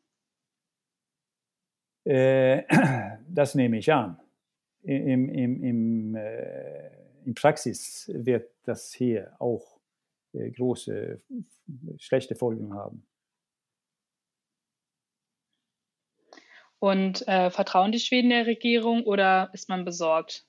Äh, 2.05 2.63
das 3.29 3.55
nehme 3.55 3.77
ich 3.77 3.91
an. 3.91 4.19
Im, 4.83 5.29
im, 5.29 5.63
im, 5.63 6.15
äh, 6.15 6.89
in 7.25 7.33
Praxis 7.35 8.09
wird 8.13 8.51
das 8.63 8.93
hier 8.93 9.35
auch 9.39 9.79
äh, 10.33 10.51
große, 10.51 11.21
schlechte 11.97 12.35
Folgen 12.35 12.73
haben. 12.73 13.05
Und 16.79 17.27
äh, 17.27 17.49
vertrauen 17.49 17.91
die 17.91 17.99
Schweden 17.99 18.29
der 18.29 18.45
Regierung 18.45 19.03
oder 19.03 19.49
ist 19.53 19.67
man 19.67 19.83
besorgt? 19.83 20.45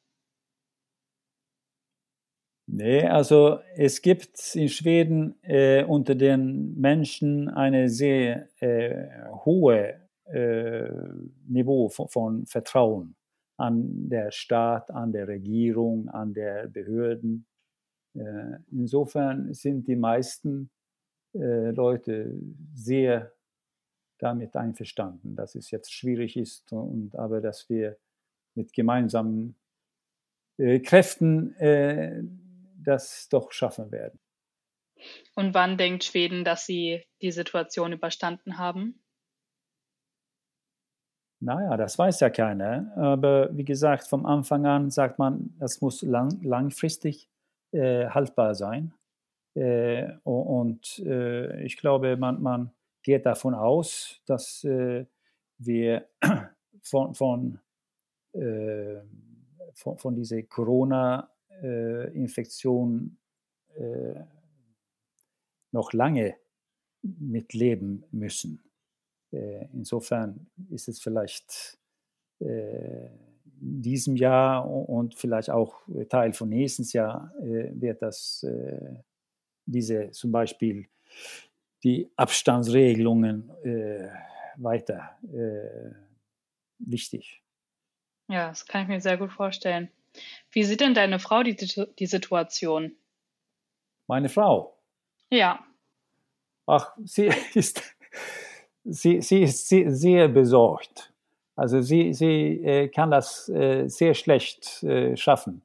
Nee, 2.73 3.05
also 3.05 3.59
es 3.75 4.01
gibt 4.01 4.55
in 4.55 4.69
Schweden 4.69 5.35
äh, 5.43 5.83
unter 5.83 6.15
den 6.15 6.79
Menschen 6.79 7.49
eine 7.49 7.89
sehr 7.89 8.49
äh, 8.61 9.09
hohe 9.45 10.01
äh, 10.27 10.89
Niveau 11.49 11.89
von, 11.89 12.09
von, 12.09 12.47
Vertrauen 12.47 13.17
an 13.57 14.09
der 14.09 14.31
Staat, 14.31 14.93
an 14.93 15.11
der 15.11 15.27
Regierung, 15.27 16.09
an 16.11 16.33
der 16.33 16.69
Behörden. 16.69 17.45
Äh, 18.15 18.59
insofern 18.71 19.53
sind 19.53 19.89
die 19.89 19.97
meisten 19.97 20.71
äh, 21.35 21.71
Leute 21.73 22.41
sehr 22.73 23.33
damit 24.21 24.57
einverstanden, 24.57 25.37
dass 25.37 25.55
es 25.55 25.71
jetzt 25.71 25.93
schwierig 25.93 26.37
ist 26.37 26.73
und 26.73 27.17
aber 27.17 27.41
dass 27.41 27.69
wir 27.69 27.97
mit 28.55 28.73
gemeinsamen 28.73 29.57
äh, 30.59 30.81
Kräften 30.81 31.55
das 32.83 33.29
doch 33.29 33.53
schaffen 33.53 33.91
werden. 33.91 34.19
Und 35.35 35.55
wann 35.55 35.79
denkt 35.79 36.05
Schweden, 36.05 36.45
dass 36.45 36.67
sie 36.67 37.03
die 37.23 37.33
Situation 37.33 37.93
überstanden 37.93 38.59
haben? 38.59 39.03
Naja, 41.43 41.77
das 41.79 41.99
weiß 41.99 42.21
ja 42.21 42.29
keiner. 42.29 42.93
Aber 42.97 43.49
wie 43.57 43.65
gesagt, 43.65 44.07
vom 44.07 44.27
Anfang 44.27 44.67
an 44.67 44.91
sagt 44.91 45.19
man, 45.19 45.55
das 45.59 45.81
muss 45.81 46.03
lang, 46.03 46.43
langfristig 46.43 47.31
äh, 47.73 48.09
haltbar 48.09 48.55
sein. 48.55 48.93
Äh, 49.55 50.13
und 50.23 50.99
äh, 50.99 51.63
ich 51.65 51.79
glaube, 51.79 52.17
man, 52.19 52.43
man, 52.43 52.73
geht 53.03 53.27
davon 53.27 53.55
aus, 53.55 54.21
dass 54.27 54.63
äh, 54.65 55.07
wir 55.59 56.09
von, 56.83 57.15
von, 57.15 57.59
äh, 58.33 59.01
von, 59.75 59.99
von 59.99 60.15
dieser 60.15 60.43
Corona-Infektion 60.43 63.19
äh, 63.77 64.21
noch 65.73 65.93
lange 65.93 66.35
mitleben 67.03 68.05
müssen. 68.11 68.63
insofern 69.31 70.49
ist 70.71 70.89
es 70.89 71.01
vielleicht 71.01 71.79
diesem 73.61 74.17
Jahr 74.17 74.69
und 74.69 75.15
vielleicht 75.15 75.51
auch 75.51 75.83
Teil 76.09 76.33
von 76.33 76.49
nächstes 76.49 76.93
Jahr 76.93 77.33
äh, 77.41 77.71
wird 77.75 78.03
das 78.03 78.43
äh, 78.43 78.95
diese 79.67 80.11
zum 80.11 80.33
Beispiel 80.33 80.87
die 81.83 82.11
Abstandsregelungen 82.17 83.51
äh, 83.65 84.09
weiter 84.57 85.17
äh, 85.33 85.95
wichtig. 86.79 87.43
Ja, 88.29 88.49
das 88.49 88.67
kann 88.67 88.83
ich 88.83 88.89
mir 88.89 89.01
sehr 89.01 89.17
gut 89.17 89.33
vorstellen. 89.33 89.91
Wie 90.51 90.65
sieht 90.65 90.81
denn 90.81 90.95
deine 90.95 91.19
Frau 91.19 91.43
die, 91.43 91.57
die 91.57 92.07
Situation? 92.07 92.97
Meine 94.07 94.29
Frau? 94.29 94.77
Ja. 95.31 95.65
Ach, 96.67 96.93
sie 97.05 97.31
ist, 97.55 97.83
sie, 98.85 99.21
sie 99.21 99.43
ist 99.43 99.69
sehr, 99.69 100.29
besorgt. 100.29 101.13
Also 101.57 101.81
sie, 101.81 102.15
sie 102.15 102.65
äh, 102.65 102.89
kann 102.89 103.11
das 103.11 103.49
äh, 103.49 103.89
sehr 103.89 104.15
schlecht 104.15 104.83
äh, 104.83 105.17
schaffen, 105.17 105.63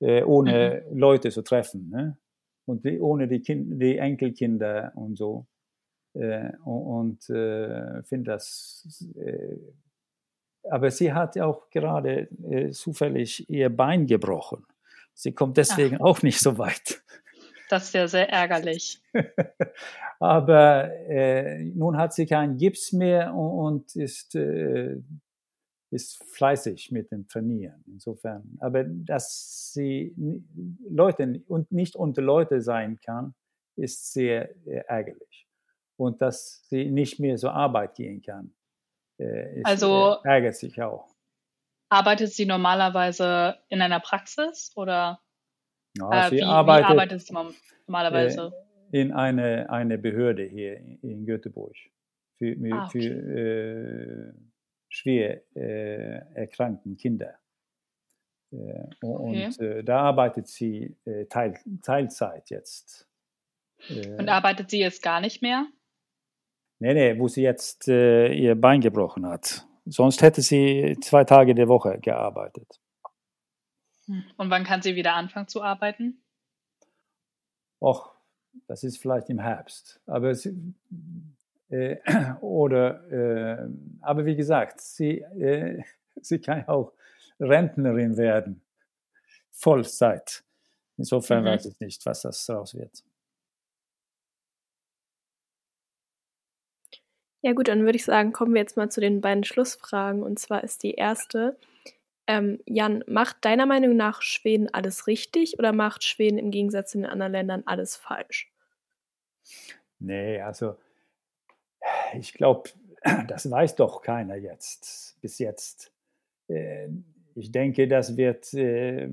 äh, 0.00 0.22
ohne 0.22 0.84
mhm. 0.88 0.98
Leute 0.98 1.30
zu 1.30 1.42
treffen. 1.42 1.90
Ne? 1.90 2.16
Und 2.64 2.84
die, 2.84 3.00
ohne 3.00 3.26
die, 3.26 3.40
kind, 3.40 3.82
die 3.82 3.98
Enkelkinder 3.98 4.92
und 4.94 5.16
so. 5.16 5.46
Äh, 6.14 6.50
und 6.64 7.28
äh, 7.30 8.02
finde 8.04 8.32
das 8.32 8.86
aber 10.70 10.90
sie 10.90 11.12
hat 11.12 11.38
auch 11.38 11.70
gerade 11.70 12.28
äh, 12.50 12.70
zufällig 12.70 13.48
ihr 13.48 13.74
Bein 13.74 14.06
gebrochen. 14.06 14.64
Sie 15.14 15.32
kommt 15.32 15.56
deswegen 15.56 15.96
Ach. 15.96 16.06
auch 16.06 16.22
nicht 16.22 16.40
so 16.40 16.58
weit. 16.58 17.02
Das 17.68 17.84
ist 17.84 17.94
ja 17.94 18.08
sehr 18.08 18.28
ärgerlich. 18.30 19.02
aber 20.20 20.90
äh, 21.08 21.64
nun 21.64 21.96
hat 21.96 22.14
sie 22.14 22.26
keinen 22.26 22.56
Gips 22.58 22.92
mehr 22.92 23.34
und, 23.34 23.96
ist, 23.96 24.34
äh, 24.34 24.96
ist 25.90 26.22
fleißig 26.34 26.90
mit 26.92 27.10
dem 27.10 27.28
Trainieren. 27.28 27.82
Insofern. 27.86 28.56
Aber 28.60 28.84
dass 28.84 29.72
sie 29.72 30.14
Leute 30.88 31.42
und 31.48 31.72
nicht 31.72 31.96
unter 31.96 32.22
Leute 32.22 32.60
sein 32.60 32.98
kann, 33.04 33.34
ist 33.76 34.12
sehr 34.12 34.50
äh, 34.66 34.82
ärgerlich. 34.86 35.48
Und 35.96 36.20
dass 36.22 36.66
sie 36.68 36.90
nicht 36.90 37.20
mehr 37.20 37.36
zur 37.36 37.52
Arbeit 37.52 37.94
gehen 37.94 38.22
kann 38.22 38.54
äh, 39.22 39.62
also 39.64 40.16
äh, 40.24 40.28
ärgert 40.28 40.56
sich 40.56 40.80
auch. 40.82 41.08
Arbeitet 41.88 42.32
sie 42.32 42.46
normalerweise 42.46 43.58
in 43.68 43.82
einer 43.82 44.00
Praxis 44.00 44.72
oder 44.76 45.20
ja, 45.96 46.26
äh, 46.26 46.30
sie 46.30 46.36
wie, 46.36 46.42
arbeitet, 46.42 46.88
wie 46.88 46.92
arbeitet 46.92 47.20
sie 47.22 47.34
normalerweise? 47.86 48.52
Äh, 48.90 49.00
in 49.00 49.12
eine, 49.12 49.70
eine 49.70 49.98
Behörde 49.98 50.44
hier 50.44 50.76
in 50.76 51.24
Göteborg 51.24 51.76
für, 52.36 52.56
ah, 52.72 52.86
okay. 52.86 53.00
für 53.00 54.30
äh, 54.30 54.32
schwer 54.88 55.42
äh, 55.54 56.34
erkrankten 56.34 56.96
Kinder. 56.96 57.34
Äh, 58.52 58.84
okay. 59.02 59.46
Und 59.46 59.88
da 59.88 60.00
arbeitet 60.02 60.48
sie 60.48 60.94
Teil, 61.30 61.58
Teilzeit 61.82 62.50
jetzt. 62.50 63.08
Und 63.88 64.28
arbeitet 64.28 64.70
sie 64.70 64.78
jetzt 64.78 65.02
gar 65.02 65.20
nicht 65.20 65.40
mehr? 65.40 65.66
Nee, 66.82 66.94
nee, 66.94 67.16
wo 67.16 67.28
sie 67.28 67.42
jetzt 67.42 67.86
äh, 67.86 68.32
ihr 68.32 68.60
Bein 68.60 68.80
gebrochen 68.80 69.24
hat. 69.24 69.64
Sonst 69.84 70.20
hätte 70.20 70.42
sie 70.42 70.96
zwei 71.00 71.22
Tage 71.22 71.54
der 71.54 71.68
Woche 71.68 72.00
gearbeitet. 72.00 72.80
Hm. 74.06 74.24
Und 74.36 74.50
wann 74.50 74.64
kann 74.64 74.82
sie 74.82 74.96
wieder 74.96 75.14
anfangen 75.14 75.46
zu 75.46 75.62
arbeiten? 75.62 76.20
Och, 77.80 78.10
das 78.66 78.82
ist 78.82 78.98
vielleicht 78.98 79.30
im 79.30 79.38
Herbst. 79.38 80.00
Aber 80.06 80.34
sie, 80.34 80.74
äh, 81.68 81.98
oder, 82.40 83.12
äh, 83.12 83.68
aber 84.00 84.24
wie 84.24 84.34
gesagt, 84.34 84.80
sie, 84.80 85.20
äh, 85.20 85.84
sie 86.20 86.40
kann 86.40 86.66
auch 86.66 86.92
Rentnerin 87.38 88.16
werden. 88.16 88.60
Vollzeit. 89.52 90.42
Insofern 90.96 91.44
mhm. 91.44 91.48
weiß 91.50 91.66
ich 91.66 91.78
nicht, 91.78 92.04
was 92.06 92.22
das 92.22 92.44
daraus 92.44 92.74
wird. 92.74 93.04
Ja 97.42 97.52
gut, 97.52 97.66
dann 97.68 97.84
würde 97.84 97.96
ich 97.96 98.04
sagen, 98.04 98.32
kommen 98.32 98.54
wir 98.54 98.60
jetzt 98.60 98.76
mal 98.76 98.88
zu 98.88 99.00
den 99.00 99.20
beiden 99.20 99.42
Schlussfragen. 99.42 100.22
Und 100.22 100.38
zwar 100.38 100.62
ist 100.62 100.84
die 100.84 100.94
erste, 100.94 101.58
ähm, 102.28 102.60
Jan, 102.66 103.02
macht 103.08 103.44
deiner 103.44 103.66
Meinung 103.66 103.96
nach 103.96 104.22
Schweden 104.22 104.72
alles 104.72 105.08
richtig 105.08 105.58
oder 105.58 105.72
macht 105.72 106.04
Schweden 106.04 106.38
im 106.38 106.52
Gegensatz 106.52 106.92
zu 106.92 106.98
den 106.98 107.06
anderen 107.06 107.32
Ländern 107.32 107.62
alles 107.66 107.96
falsch? 107.96 108.52
Nee, 109.98 110.40
also 110.40 110.76
ich 112.14 112.32
glaube, 112.32 112.70
das 113.26 113.50
weiß 113.50 113.74
doch 113.74 114.02
keiner 114.02 114.36
jetzt, 114.36 115.20
bis 115.20 115.38
jetzt. 115.38 115.92
Äh, 116.48 116.88
ich 117.34 117.50
denke, 117.50 117.88
das 117.88 118.16
wird 118.16 118.54
äh, 118.54 119.08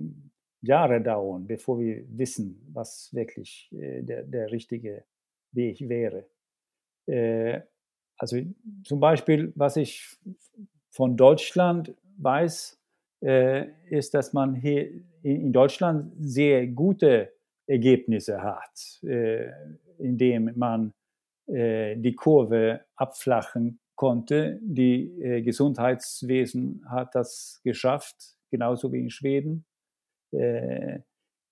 Jahre 0.61 1.01
dauern, 1.01 1.47
bevor 1.47 1.79
wir 1.79 2.03
wissen, 2.09 2.61
was 2.73 3.11
wirklich 3.11 3.71
äh, 3.71 4.03
der, 4.03 4.23
der 4.23 4.51
richtige 4.51 5.03
Weg 5.51 5.89
wäre. 5.89 6.27
Also 8.19 8.37
zum 8.83 8.99
Beispiel, 8.99 9.51
was 9.55 9.77
ich 9.77 10.17
von 10.91 11.15
Deutschland 11.17 11.95
weiß, 12.17 12.77
äh, 13.21 13.67
ist, 13.89 14.13
dass 14.13 14.33
man 14.33 14.55
hier 14.55 14.91
in 15.23 15.51
Deutschland 15.51 16.13
sehr 16.19 16.67
gute 16.67 17.33
Ergebnisse 17.65 18.41
hat, 18.41 19.01
äh, 19.03 19.51
indem 19.97 20.51
man 20.55 20.93
äh, 21.47 21.95
die 21.97 22.15
Kurve 22.15 22.81
abflachen 22.95 23.79
konnte. 23.95 24.59
Die 24.61 25.21
äh, 25.21 25.41
Gesundheitswesen 25.41 26.83
hat 26.89 27.15
das 27.15 27.61
geschafft, 27.63 28.35
genauso 28.51 28.91
wie 28.91 28.99
in 28.99 29.09
Schweden. 29.09 29.65
Äh, 30.31 30.99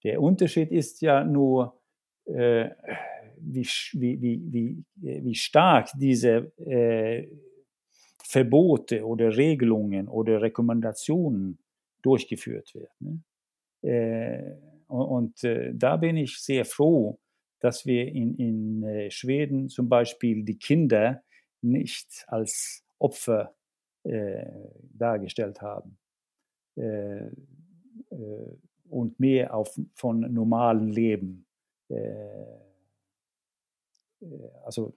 der 0.03 0.21
Unterschied 0.21 0.71
ist 0.71 1.01
ja 1.01 1.23
nur, 1.23 1.79
äh, 3.37 3.63
wie, 3.93 4.21
wie, 4.21 4.41
wie, 4.51 4.83
wie, 4.95 5.35
stark 5.35 5.89
diese 5.97 6.51
äh, 6.57 7.27
Verbote 8.23 9.05
oder 9.05 9.35
Regelungen 9.35 10.07
oder 10.07 10.41
Rekommendationen 10.41 11.59
durchgeführt 12.01 12.75
werden. 12.75 13.23
Ne? 13.81 13.89
Äh, 13.89 14.55
und, 14.87 15.05
und 15.05 15.43
äh, 15.43 15.73
da 15.73 15.97
bin 15.97 16.17
ich 16.17 16.39
sehr 16.39 16.65
froh, 16.65 17.19
dass 17.59 17.85
wir 17.85 18.07
in, 18.07 18.35
in 18.35 18.83
äh, 18.83 19.11
Schweden 19.11 19.69
zum 19.69 19.89
Beispiel 19.89 20.43
die 20.43 20.57
Kinder 20.57 21.23
nicht 21.61 22.25
als 22.27 22.83
Opfer 22.99 23.55
äh, 24.03 24.45
dargestellt 24.93 25.61
haben 25.61 25.97
äh, 26.75 27.29
und 28.89 29.19
mehr 29.19 29.53
auf, 29.53 29.77
von 29.93 30.19
normalen 30.33 30.89
Leben 30.89 31.45
äh, 31.89 32.66
also 34.65 34.93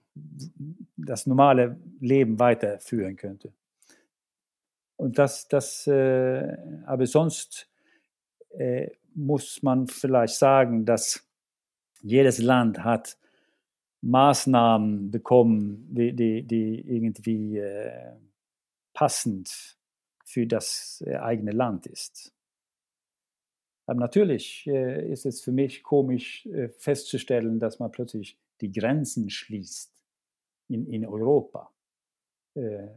das 0.97 1.27
normale 1.27 1.77
Leben 1.99 2.39
weiterführen 2.39 3.15
könnte. 3.15 3.53
Und 4.97 5.17
das, 5.17 5.47
das 5.47 5.87
äh, 5.87 6.57
aber 6.85 7.05
sonst 7.05 7.69
äh, 8.49 8.89
muss 9.13 9.63
man 9.63 9.87
vielleicht 9.87 10.35
sagen, 10.35 10.85
dass 10.85 11.27
jedes 12.01 12.39
Land 12.39 12.83
hat 12.83 13.17
Maßnahmen 14.01 15.11
bekommen, 15.11 15.87
die, 15.91 16.13
die, 16.13 16.43
die 16.43 16.81
irgendwie 16.87 17.57
äh, 17.57 18.13
passend 18.93 19.77
für 20.25 20.47
das 20.47 21.03
äh, 21.05 21.15
eigene 21.17 21.51
Land 21.51 21.85
ist. 21.85 22.33
Aber 23.85 23.99
natürlich 23.99 24.65
äh, 24.67 25.11
ist 25.11 25.25
es 25.25 25.41
für 25.41 25.51
mich 25.51 25.83
komisch 25.83 26.45
äh, 26.47 26.69
festzustellen, 26.69 27.59
dass 27.59 27.79
man 27.79 27.91
plötzlich 27.91 28.37
die 28.61 28.71
Grenzen 28.71 29.29
schließt 29.29 29.91
in, 30.69 30.87
in 30.87 31.05
Europa 31.05 31.71
äh, 32.55 32.87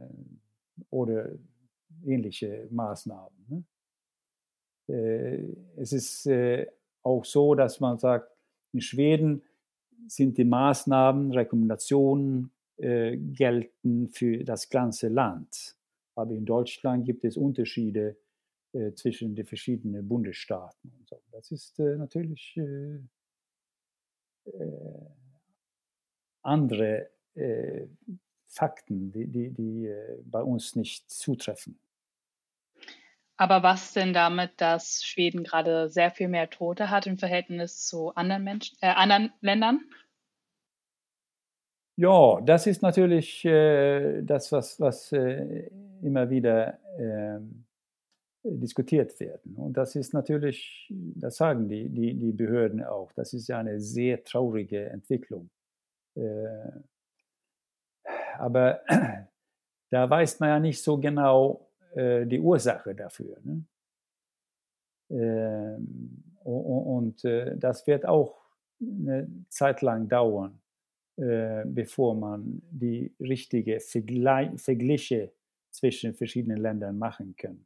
oder 0.89 1.31
ähnliche 2.05 2.67
Maßnahmen. 2.71 3.45
Ne? 3.47 3.63
Äh, 4.87 5.81
es 5.81 5.93
ist 5.93 6.25
äh, 6.27 6.67
auch 7.03 7.25
so, 7.25 7.55
dass 7.55 7.79
man 7.79 7.97
sagt, 7.97 8.31
in 8.73 8.81
Schweden 8.81 9.43
sind 10.07 10.37
die 10.37 10.43
Maßnahmen, 10.43 11.31
Rekommendationen 11.31 12.51
äh, 12.77 13.17
gelten 13.17 14.09
für 14.09 14.43
das 14.43 14.69
ganze 14.69 15.07
Land. 15.07 15.77
Aber 16.15 16.31
in 16.31 16.45
Deutschland 16.45 17.05
gibt 17.05 17.23
es 17.25 17.37
Unterschiede 17.37 18.17
äh, 18.73 18.93
zwischen 18.93 19.35
den 19.35 19.45
verschiedenen 19.45 20.07
Bundesstaaten. 20.07 20.91
So. 21.05 21.21
Das 21.31 21.51
ist 21.51 21.79
äh, 21.79 21.95
natürlich 21.97 22.59
andere 26.45 27.09
äh, 27.35 27.87
Fakten, 28.47 29.11
die, 29.11 29.27
die, 29.27 29.49
die 29.49 29.87
äh, 29.87 30.21
bei 30.23 30.41
uns 30.41 30.75
nicht 30.75 31.09
zutreffen. 31.09 31.79
Aber 33.37 33.63
was 33.63 33.91
denn 33.91 34.13
damit, 34.13 34.51
dass 34.57 35.03
Schweden 35.03 35.43
gerade 35.43 35.89
sehr 35.89 36.11
viel 36.11 36.29
mehr 36.29 36.49
Tote 36.49 36.89
hat 36.89 37.05
im 37.05 37.17
Verhältnis 37.17 37.85
zu 37.85 38.15
anderen 38.15 38.43
Menschen, 38.45 38.77
äh, 38.81 38.87
anderen 38.87 39.33
Ländern? 39.41 39.81
Ja, 41.97 42.41
das 42.41 42.67
ist 42.67 42.81
natürlich 42.81 43.43
äh, 43.45 44.21
das, 44.21 44.51
was, 44.51 44.79
was 44.79 45.11
äh, 45.11 45.69
immer 46.01 46.29
wieder 46.29 46.79
ähm, 46.97 47.65
diskutiert 48.43 49.19
wird. 49.19 49.41
Und 49.55 49.73
das 49.73 49.95
ist 49.95 50.13
natürlich, 50.13 50.87
das 50.89 51.37
sagen 51.37 51.67
die, 51.67 51.89
die, 51.89 52.13
die 52.13 52.31
Behörden 52.31 52.83
auch, 52.83 53.11
das 53.13 53.33
ist 53.33 53.47
ja 53.47 53.59
eine 53.59 53.79
sehr 53.79 54.23
traurige 54.23 54.89
Entwicklung. 54.89 55.49
Äh, 56.15 56.71
aber 58.37 58.81
da 59.89 60.09
weiß 60.09 60.39
man 60.39 60.49
ja 60.49 60.59
nicht 60.59 60.81
so 60.81 60.97
genau 60.97 61.69
äh, 61.93 62.25
die 62.25 62.39
Ursache 62.39 62.95
dafür. 62.95 63.37
Ne? 63.43 63.65
Ähm, 65.09 66.23
und 66.43 67.23
äh, 67.25 67.57
das 67.57 67.85
wird 67.87 68.05
auch 68.05 68.39
eine 68.79 69.27
Zeit 69.49 69.81
lang 69.81 70.09
dauern, 70.09 70.61
bevor 71.15 72.13
man 72.13 72.61
die 72.69 73.15
richtige 73.21 73.79
Vergleich, 73.79 74.61
Vergleiche 74.61 75.31
zwischen 75.71 76.13
verschiedenen 76.13 76.57
Ländern 76.57 76.97
machen 76.97 77.37
kann. 77.37 77.65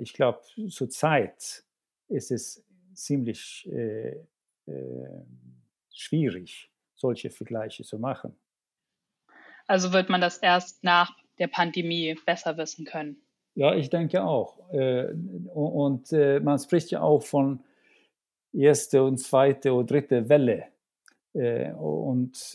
Ich 0.00 0.12
glaube, 0.12 0.40
zurzeit 0.68 1.64
ist 2.08 2.32
es 2.32 2.66
ziemlich 2.94 3.70
schwierig, 5.92 6.70
solche 6.94 7.30
Vergleiche 7.30 7.84
zu 7.84 7.98
machen. 7.98 8.36
Also 9.66 9.92
wird 9.92 10.08
man 10.08 10.20
das 10.20 10.38
erst 10.38 10.84
nach 10.84 11.16
der 11.38 11.48
Pandemie 11.48 12.16
besser 12.24 12.56
wissen 12.56 12.84
können. 12.84 13.16
Ja, 13.54 13.74
ich 13.74 13.88
denke 13.90 14.22
auch. 14.22 14.70
Äh, 14.72 15.12
und 15.54 16.12
äh, 16.12 16.40
man 16.40 16.58
spricht 16.58 16.90
ja 16.90 17.00
auch 17.00 17.22
von 17.22 17.60
erste 18.52 19.02
und 19.02 19.18
zweite 19.18 19.72
und 19.72 19.90
dritte 19.90 20.28
Welle. 20.28 20.66
Äh, 21.32 21.72
und 21.72 22.54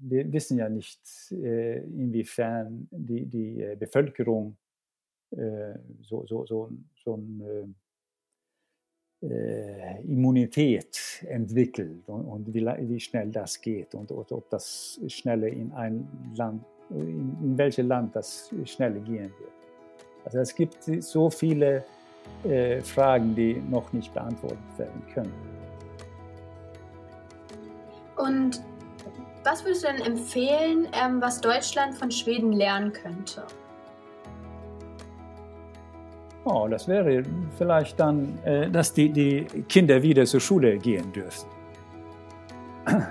wir 0.00 0.32
wissen 0.32 0.58
ja 0.58 0.68
nicht, 0.68 1.00
inwiefern 1.32 2.86
die, 2.92 3.26
die 3.26 3.74
Bevölkerung 3.76 4.56
so, 5.30 6.24
so, 6.26 6.46
so, 6.46 6.70
so 7.02 7.16
ein 7.16 7.74
äh, 9.22 10.00
Immunität 10.02 11.24
entwickelt 11.26 12.08
und, 12.08 12.24
und 12.24 12.54
wie, 12.54 12.64
wie, 12.64 13.00
schnell 13.00 13.30
das 13.30 13.60
geht 13.60 13.94
und, 13.94 14.10
und, 14.12 14.30
ob 14.30 14.48
das 14.50 15.00
schneller 15.08 15.48
in 15.48 15.72
ein 15.72 16.08
Land, 16.34 16.64
in, 16.90 17.36
in 17.42 17.58
welches 17.58 17.86
Land 17.86 18.14
das 18.14 18.52
schneller 18.64 19.00
gehen 19.00 19.32
wird. 19.40 19.52
Also 20.24 20.38
es 20.38 20.54
gibt 20.54 20.84
so 21.02 21.30
viele 21.30 21.84
äh, 22.44 22.80
Fragen, 22.80 23.34
die 23.34 23.54
noch 23.54 23.92
nicht 23.92 24.12
beantwortet 24.14 24.58
werden 24.76 25.02
können. 25.12 25.32
Und 28.16 28.60
was 29.44 29.64
würdest 29.64 29.84
du 29.84 29.88
denn 29.88 30.02
empfehlen, 30.02 30.88
ähm, 30.92 31.20
was 31.20 31.40
Deutschland 31.40 31.94
von 31.94 32.10
Schweden 32.10 32.52
lernen 32.52 32.92
könnte? 32.92 33.44
Oh, 36.50 36.66
das 36.66 36.88
wäre 36.88 37.22
vielleicht 37.58 38.00
dann, 38.00 38.38
äh, 38.44 38.70
dass 38.70 38.94
die, 38.94 39.10
die 39.10 39.44
Kinder 39.68 40.02
wieder 40.02 40.24
zur 40.24 40.40
Schule 40.40 40.78
gehen 40.78 41.12
dürfen. 41.12 41.48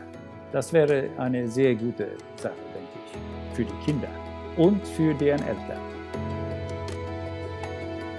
Das 0.53 0.71
wäre 0.71 1.09
eine 1.17 1.45
sehr 1.49 1.75
gute 1.75 2.07
Sache, 2.38 2.53
denke 2.73 2.88
ich, 3.05 3.55
für 3.55 3.65
die 3.65 3.85
Kinder 3.85 4.07
und 4.55 4.81
für 4.88 5.13
deren 5.13 5.41
Eltern. 5.41 5.77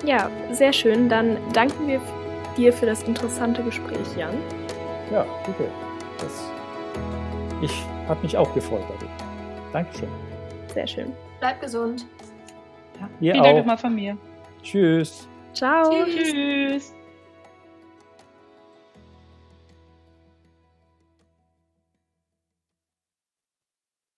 Ja, 0.04 0.30
sehr 0.52 0.74
schön. 0.74 1.08
Dann 1.08 1.38
danken 1.54 1.88
wir 1.88 2.02
dir 2.54 2.70
für 2.70 2.84
das 2.84 3.02
interessante 3.04 3.62
Gespräch, 3.62 4.14
Jan. 4.14 4.34
Ja, 5.10 5.24
bitte. 5.46 5.70
Das, 6.20 6.50
ich 7.62 7.82
habe 8.06 8.20
mich 8.22 8.36
auch 8.36 8.52
gefreut 8.54 8.84
darüber. 8.86 9.10
Dankeschön. 9.72 10.10
Sehr 10.74 10.86
schön. 10.86 11.12
Bleib 11.40 11.62
gesund. 11.62 12.06
Ja, 13.20 13.32
vielen 13.32 13.42
Dank 13.42 13.58
nochmal 13.58 13.78
von 13.78 13.94
mir. 13.94 14.18
Tschüss. 14.62 15.28
Ciao. 15.52 16.04
Tschüss. 16.04 16.94